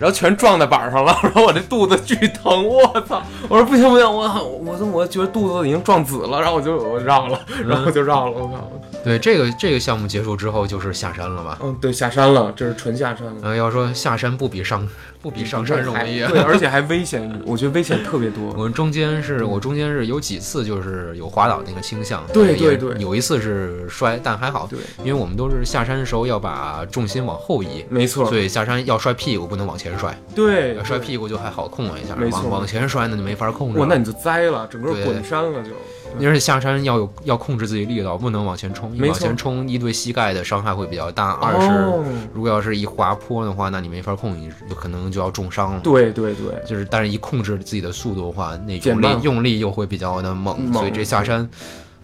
[0.00, 3.22] 然后全撞在板上了， 然后我这肚子巨疼，我操！
[3.50, 8.72] 我说不行不行，我我我我觉得肚子已经撞紫了，然后我就我绕了，然后我就绕了，我靠！
[9.04, 11.58] 对，这个这个项目结束之后就是下山了吧？
[11.62, 13.34] 嗯，对，下山了，这是纯下山了。
[13.42, 14.88] 呃，要说下山不比上
[15.22, 16.30] 不比上山容易啊。
[16.30, 18.52] 对，而且还危险，我觉得危险特别多。
[18.56, 35.70] 我们中间是我中间是有几次就是有滑倒那个倾向，对对对有一次是摔，但还好，对，因为我们都是下山的时候要把重心往后移，没错所，以下山要摔屁股，不能往前摔，对，摔屁股就还好控了一下，没错往往前摔那就没法控制哇，那你就栽了，整个对滚山了就。
[36.16, 41.32] 而且下山要有要控制自己力道，不能往前冲，往前冲一对膝盖的伤害会比较大。
[41.32, 42.04] 二是哦，
[42.34, 45.80] 如果要是一滑坡的话，那你没法控，你有可能就要重伤了。
[45.80, 51.48] 对对对，就是，但是一控制自己的速度的话，那用力用力又会比较的猛，猛所以这下山，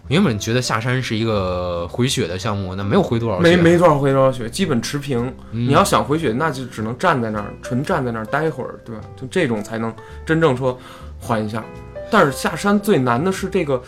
[0.07, 5.25] 原本觉得下山是一个回血的项目，那没有回多少血，没没多少回多少血，基本持平。
[5.51, 9.01] 嗯你要想回血，那就只能站在那儿，纯站在那儿待会儿，对吧？
[9.19, 9.93] 就这种才能
[10.25, 10.77] 真正说
[11.19, 11.63] 缓一下。
[12.09, 13.81] 但是下山最难的是这个，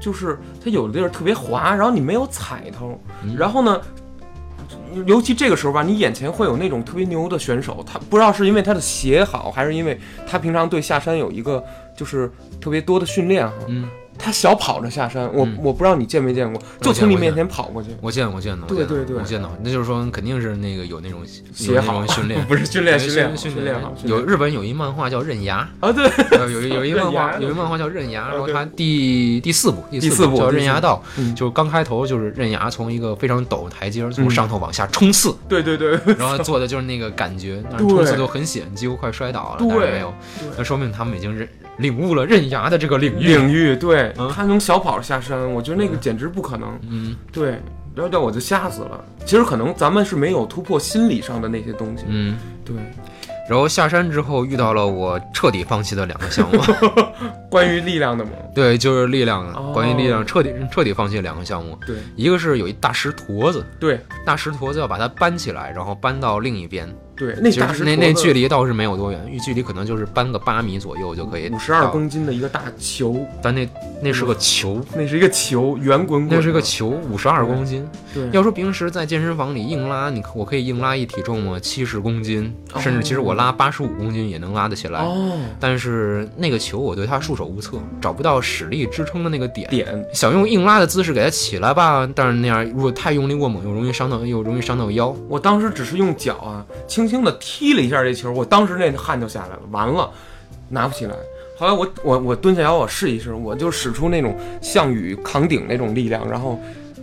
[0.00, 3.80] 就是它有的地儿特别滑，然后你没有踩头，嗯然后呢。
[5.04, 11.62] 尤其这个时候吧，你眼前会有那种特别牛的选手，他不知道是因为他的鞋好，还是因为他平常对下山有一个
[11.94, 13.54] 就是特别多的训练哈。
[13.68, 13.86] 嗯，
[14.18, 15.56] 他小跑着下山，我、嗯。
[15.62, 19.16] 我不知道你见没见过，就从你面前跑过去，我见我见到对对对。
[19.16, 22.44] 我见到，那就是说肯定是那个有那种鞋有那好种训练。
[22.46, 26.06] 不是训练训练训训练有日本有一漫画叫《刃牙啊，对，》，
[26.38, 28.54] 呃有一有一漫画有一漫画叫《刃牙》，然后对。
[28.54, 40.12] 它第第四部第第四部叫《刃牙道嗯》，就是刚开头就是刃牙从一个非常陡的台阶儿从嗯上头往下冲刺，对对对， 然后做的就是那个感觉，但是冲刺都很险，几乎快摔倒了，但是对没有。
[40.40, 41.48] 对，那说明他们已经认
[41.78, 43.26] 领悟了刃牙的这个领域。
[43.26, 44.30] 领域，对嗯。
[44.34, 47.16] 他能小跑下山，我觉得那个简直不可能，嗯。
[47.32, 47.50] 对，
[47.94, 49.04] 然后让我就吓死了。
[49.24, 52.74] 其实可能咱们是没有突破心理上的那些东西，嗯，对，
[53.46, 56.58] 然后下山之后遇到了我彻底放弃的两个项目，
[57.50, 59.70] 关于力量的嘛，对，就是力量的，哦。
[59.74, 61.96] 关于力量彻底彻底放弃两个项目，对。
[62.16, 66.88] 一个是有一大石坨子，对，大石坨子要把它搬起来，然后搬到另一边，
[67.18, 71.48] 对，那大石那那距离倒是没有多远，距离可能就是搬个八米左右就可以。
[71.48, 73.68] 五十二公斤的一个大球，但那
[74.00, 77.86] 那是个球，那是一个球，圆滚滚，那是个球，五十二公斤。
[78.14, 81.58] 对，要说平时在健身房里硬拉，你我可以硬拉一体重吗？
[81.58, 85.00] 七十公斤，甚至其实我拉八十五公斤也能拉得起来。
[85.00, 89.68] 哦，但是那个球我对它束手无策，找不到使力支撑的那个点。
[89.68, 95.14] 点想用硬拉的姿势给它起来吧，但是那样如果太用力过猛，又容易伤到，又容易伤到腰。
[95.28, 100.10] 我当时只是用脚啊，轻轻的踢了一下这球，我当时那汗就下来了，完了，
[100.68, 101.14] 拿不起来。
[101.58, 106.60] 后来我我我蹲下腰，我试一试，我就使出那种项羽扛鼎那种力量，然后。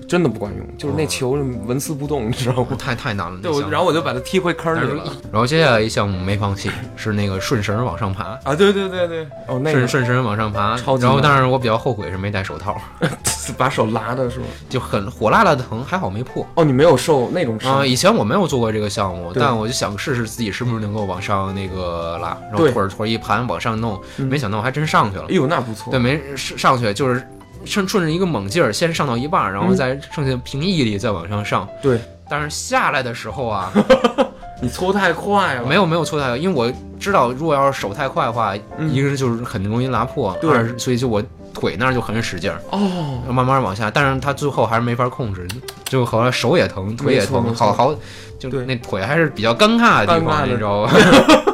[0.08, 1.32] 真的不管用，就是那球
[1.66, 2.68] 纹丝不动，你知道吗？
[2.78, 3.40] 太太难了。
[3.42, 5.04] 对，然后我就把它踢回坑里了。
[5.32, 8.56] 然后接下来一项目没放弃，是那个顺绳往上爬啊！
[8.56, 12.80] 对对对对，哦，那个顺顺绳往上爬，然后但是我比较后悔是没戴手套，
[13.58, 14.46] 把手拉的是吗？
[14.70, 16.46] 就很火辣辣的疼，还好没破。
[16.56, 17.86] 哦，你没有受那种伤啊？
[17.86, 25.26] 以前我没有做过这个项目，但我就想试试自己是不是能够往上那个拉，然后腿腿一盘往上弄，没想到还真上去了。
[25.30, 25.90] 哎呦，那不错。
[25.90, 27.28] 对，没上去就是。
[27.66, 31.68] 顺顺着一个猛劲儿，先上到一半，然后再剩下凭毅力再往上上。
[31.82, 32.00] 对，
[32.30, 33.72] 但是下来的时候啊，
[34.62, 35.66] 你搓太快了。
[35.66, 38.56] 没有没有搓太快，因为我知道，如果要是手太快的话，
[38.92, 42.62] 一个是就是很容易拉破，二所以就我腿那儿就很使劲儿。
[42.72, 45.48] 哦，慢慢往下，但是他最后还是没法控制，
[45.86, 47.94] 就好像手也疼，腿也疼，好好
[48.38, 50.92] 就那腿还是比较尴尬的地方，你知道吧？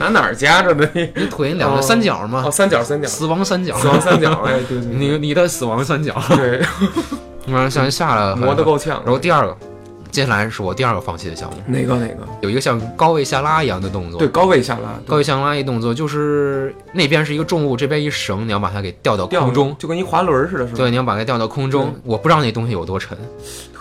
[0.00, 0.88] 拿哪儿夹着的？
[1.14, 2.42] 你腿两个三角吗？
[2.46, 4.32] 哦，三角三角，死亡三角，死亡三角。
[4.46, 6.20] 哎，对对，你你的死亡三角。
[6.30, 6.60] 对，
[7.52, 9.00] 完了，像下来磨得够呛。
[9.04, 9.56] 然后第二个。
[10.10, 12.26] 接下来是我第二个放弃的项目，哪个哪个？
[12.40, 20.78] 有一个像高位下拉一样的动作，对，高位下拉，高位下拉一动作就是那边是一个重物，这边一绳，你要把它给吊到空中，就跟一滑轮似的，是吧？
[20.78, 21.94] 对，你要把它吊到空中。
[22.02, 23.16] 我不知道那东西有多沉，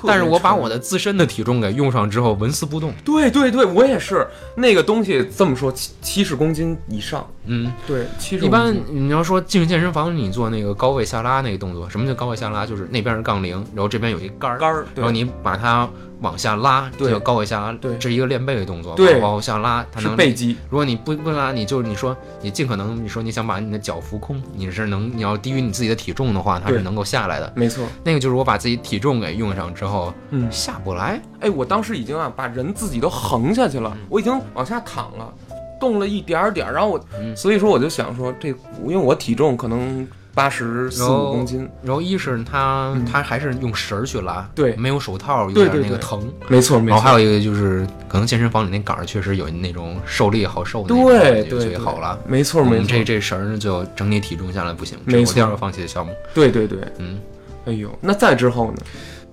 [0.08, 2.94] 但是我把我的自身的体重给用上之后，纹丝不动。
[3.04, 4.28] 对对对，我也是。
[4.56, 8.46] 那个东西这么说，七七十公斤以上，嗯，对，七十。
[8.46, 12.66] 一般你要说进健身房，你做那个高位下拉那个动作，什么叫高位下拉？
[12.66, 15.90] 就是那边是杠铃，然后这边有一杆儿，杆儿，然后你把它。
[16.22, 20.58] 往下拉，对，高位下拉，对，这是一个练背的动作，对，往下拉，它能背肌。
[20.70, 27.50] 如果你不不拉，你就你说你尽可能，你说你想把你的脚浮空，你是能，你要低于你自己的体重的话，它是能够下来的。
[27.56, 29.89] 没错，那个就是我把自己体重给用上之后，
[30.32, 31.22] 嗯，下不来。
[31.40, 35.34] 哎，我当时已经啊，把人自己都横下去了，我已经往下躺了，
[35.80, 38.50] 动了一点点，然后我，所以说我就想说，这
[38.86, 40.08] 因为我体重可能。
[40.32, 46.90] 八十四五公斤，然后一是他他还是用绳儿去拉，对，没有手套，有点那个疼，没错没错。
[46.92, 52.88] 然后还有一个就是可能健身房里那杆儿确实有那种受力好受的，对对好了，没错没错。
[52.88, 55.34] 这这绳儿就整体体重下来不行，没错。
[55.34, 57.20] 第二个放弃的项目，对对对，嗯，
[57.66, 58.78] 哎呦，那再之后呢？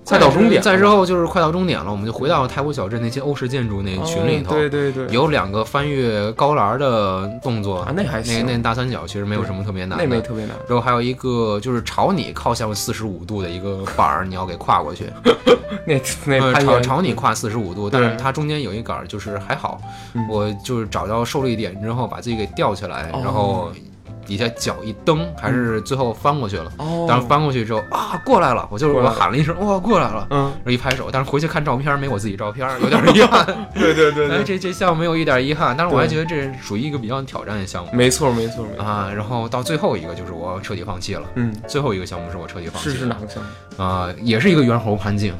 [0.07, 4.53] 快到终点，再之后就是快到终点了，我们就回到太湖小镇那些欧式建筑那个群里头。
[4.53, 10.55] 对对对，有两个翻越高栏的动作啊，那还那那大三角其实没有什么特别难，那没特别难。
[10.67, 15.05] 然后还有一个就是朝你靠向四十五度的一个板儿，你要给跨过去。
[15.85, 19.81] 那那朝朝你跨四十五度，但是它中间有一杆儿，就是还好，
[20.29, 23.71] 我就是找到受力点之后把自己给吊起来，然后。
[24.27, 26.71] 底下脚一蹬，还是最后翻过去了。
[26.77, 28.67] 哦，但是翻过去之后啊，过来了！
[28.69, 30.27] 我就是我喊了一声，哇，过来了！
[30.29, 33.45] 嗯，一拍手，但是回去看照片没我自己照片，有点遗憾。
[33.73, 37.89] 对对 对，哎，这这项目没有一点遗憾，但是我还觉得这属于一个比较挑战的项目。
[37.93, 39.09] 没错没错没错啊！
[39.15, 41.23] 然后到最后一个就是我彻底放弃了。
[41.35, 42.89] 嗯，最后一个项目是我彻底放弃。
[42.89, 43.83] 是是哪个项目？
[43.83, 45.33] 啊，也是一个猿猴攀镜。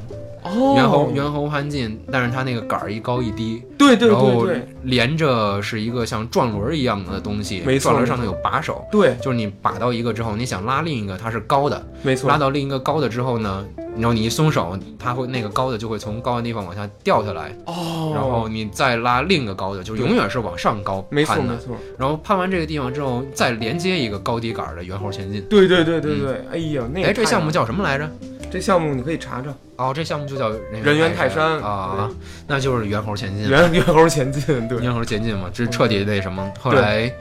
[0.75, 13.65] 猿猴猿猴欢进，但是它那个杆儿一高一低，对对对对，连着是一个像转轮一样的东西，没错，转轮上头有把手，对，就是你把到一个之后，你想拉另一个，它是高的，没错，拉到另一个高的之后呢，
[13.97, 28.09] 然后你一松手，它会那个高的就会从高的地方往下掉下来，哦，然后你再拉另一个高的，就永远是往上高没错没错，然后攀完这个地方之后，再连接一个高低杆的猿猴前进，对对对对对，哎呀，那哎这项目叫什么来着？
[28.49, 29.53] 这项目你可以查查。
[29.75, 31.59] 哦，这项目就叫人猿泰山。
[31.61, 32.09] 啊，
[32.47, 36.49] 那就是猿猴前进，猿猿猴前进，对，猿猴前进嘛，这彻底那什么。
[36.59, 37.11] 后来，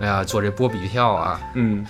[0.00, 1.84] 哎呀，做这波比跳啊，嗯。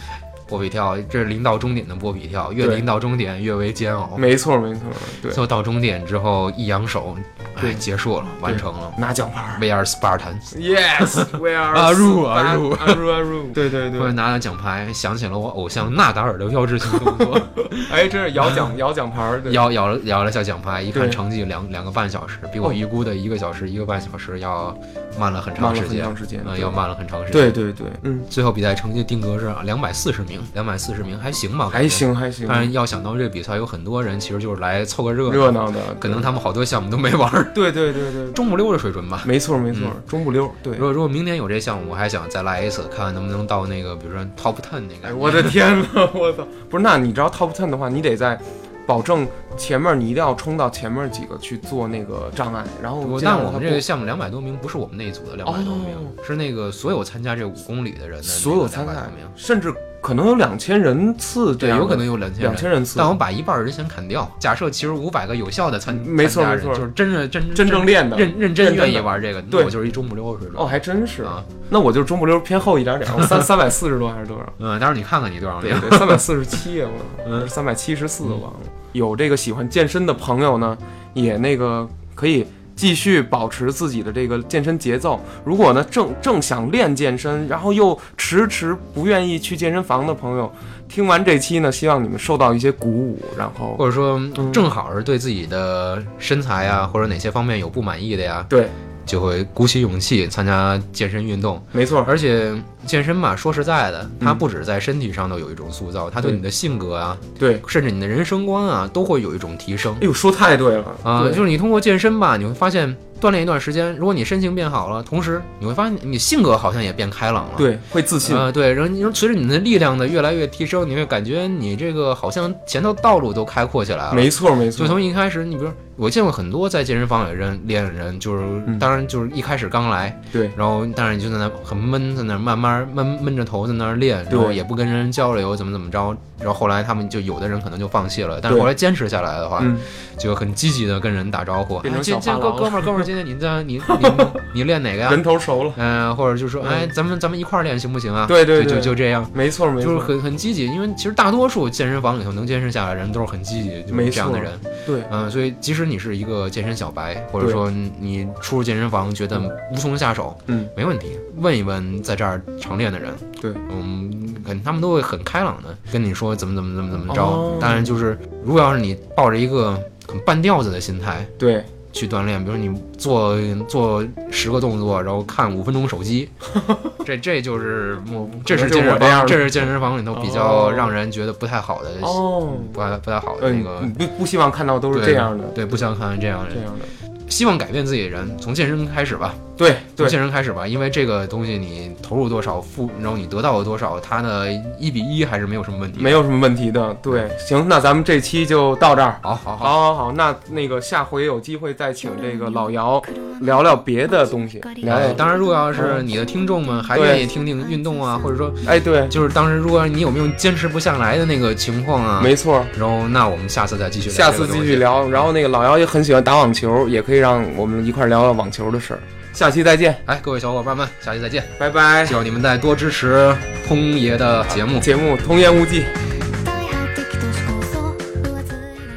[0.50, 4.16] 波比跳，这是临到终点的波比跳，越临到终点越为煎熬。
[4.18, 4.82] 没错，没错，
[5.22, 5.30] 对。
[5.30, 7.16] 最后到终点之后，一扬手，
[7.60, 9.56] 对，结束了，完成了，拿奖牌。
[9.60, 10.56] We are Spartans。
[10.56, 11.72] Yes，We are。
[11.78, 13.46] 阿入阿入阿入阿入。
[13.52, 14.12] 对对对。
[14.12, 17.40] 拿了奖牌，想起了我偶像纳达尔的标志性动作。
[17.92, 24.76] 哎，这是摇奖摇奖牌，摇摇了摇了下奖牌，一看成绩两两个半小时，比我预估的一个小时一个半小时要
[25.16, 27.40] 慢了很长时间，长时间，嗯，要慢了很长时间。
[27.40, 28.20] 对对对，嗯。
[28.28, 30.39] 最后比赛成绩定格是两百四十名。
[30.40, 31.68] 名，两百四十名还行吧？
[31.70, 31.90] 还。
[31.90, 39.22] 行还行，但是要想到这个比赛有很多人，其实就是来凑个热热闹的，可能他们好多项目都没玩儿， 对对对对，中不溜的水准吧。
[39.26, 40.84] 没错没错，中不溜，对如。
[40.84, 45.08] 果如果明年有这项目，我还想再来一次，看看能不能到那个，比如说 top ten 那个。
[45.08, 46.46] 哎，我的天呐， 我操！
[46.70, 48.38] 不是，那你知道 top ten 的话，你得在
[48.86, 49.26] 保证
[49.56, 64.26] 前面你一定要冲到前面几个去做那个障碍，然后我尽量但我们这个项目两百多名，不是我们那一组的两百多名，哦是那个所有参加这五公里的人的所有参200赛多名，甚至可能有两千人次对，有可能有两千两千人次但我把一半人先砍掉。
[64.38, 70.54] 假设其实五百个有效的参，没错没错就是真正真真正练的认认真的愿意玩这个，对那我就是一中不溜水准。
[70.56, 71.22] 哦，还真是。
[71.22, 74.44] 啊，那我就是中不溜偏厚一点点，我 三三百四十多还是多少？
[74.58, 75.78] 嗯，待会儿你看看你多少名？
[75.80, 76.82] 对对，三百四十七
[77.26, 78.60] 嗯三百七十四忘了。
[78.92, 80.76] 有这个喜欢健身的朋友呢，
[81.12, 82.46] 也那个可以
[82.80, 85.20] 继续保持自己的这个健身节奏。
[85.44, 90.50] 如果呢正正想练健身，然后又迟迟不愿意去健身房的朋友，
[90.88, 98.66] 听完这期呢，希望你们受到一些鼓舞，然后或者说嗯正好是对自己的身材啊，或者哪些方面有不满意的呀，对，
[99.10, 101.60] 就会鼓起勇气参加健身运动。
[101.72, 102.54] 没错，而且
[102.86, 107.60] 健身吧，说实在的，它嗯不止在身体上都有一种塑造，它对对你的性格啊，对。
[107.66, 111.22] 甚至你的人生观啊，都会有一种提升哎呦，说太对了啊。
[111.22, 117.54] 对就是你通过健身吧，你会发现锻炼一段时间，如果你身形变好了，同时你会发现你性格好像也变开朗了。。
[117.58, 124.14] 对，会自信，啊、对，然后你说随着你的力量的越来越提升，你会感觉你这个好像前头道路都开阔起来了。
[124.14, 139.76] 没错没错，就从一开始，你比如我见过很多在健身房里人练的人，就是、嗯当然就是一开始刚来，对然后但是你就在那很闷，在那慢慢闷闷着头在那儿练，然后也不跟人交流，怎么怎么着，然后后来他们就有的人可能就放弃了，但是后来坚持下来的话，嗯，
[140.20, 145.10] 就很积极的跟人打招呼，变成哎，今今小哥哥们儿 哥们儿，今天你在你你你练哪个呀？
[145.10, 146.68] 人头熟了，嗯、或者就说，嗯。
[146.68, 148.26] 哎，咱们咱们一块儿练行不行啊？
[148.26, 148.64] 对对对。
[148.64, 149.28] 就就就这样。
[149.32, 154.52] 没错没错，就是很很积极，因为其实大多数健身房里头能坚持下来的人都是很积极，就是没这样的人。
[154.86, 155.02] 对。
[155.10, 159.40] 嗯，所以即使你是一个健身小白，或者说你出入健身房觉得
[159.72, 167.22] 无从下手，嗯，没问题，问一问在这儿常练的人，对，嗯，肯他们都会很开朗的跟你说怎么怎么怎么怎么着。
[167.22, 167.56] 哦。
[167.60, 173.36] 当然就是，如果要是你抱着一个很半吊子的心态对，去锻炼，比如你做
[173.66, 176.28] 做十个动作，然后看五分钟手机，
[177.04, 180.72] 这这就是我这是健身房，这是健身房里头比较哦。
[180.72, 183.80] 让人觉得不太好的，哦，不太不太好的呃，那个。
[183.82, 186.84] 你不不希望看到都是这样的，对，不希望看到这样的，这样的，
[187.30, 195.98] 希望改变自己的人，从健身开始吧，对从，健身开始吧，因为这个东西你投入多少，付然后你得到了多少，它的一比一还是没有什么问题。
[196.02, 196.94] 没有什么问题的。
[197.00, 199.18] 对，行，那咱们这期就到这儿。
[199.22, 203.02] 好好好，好好好，那那个下回有机会再请这个老姚
[203.40, 205.00] 聊聊别的东西，聊。
[205.14, 212.62] 当然，如果要是你的听众们还愿意听听运动啊，或者说哎，对，就是当时如果你有没有坚持不下来的那个情况啊，没错。
[212.76, 214.50] 然后那我们下次再继续聊下次。
[214.50, 219.00] 继续聊，然后那个老姚也很喜欢打网球，也可以让我们一块儿聊聊网球的事儿。
[219.32, 221.44] 下期再见，哎，各位小伙伴们，下期再见！
[221.56, 222.04] 拜拜。
[222.04, 223.32] 希望你们再多支持
[223.68, 224.80] 通爷的节目。
[224.80, 225.84] 节目童言无忌。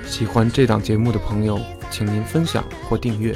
[0.08, 1.60] 喜欢这档节目的朋友，
[1.92, 3.36] 请您分享或订阅。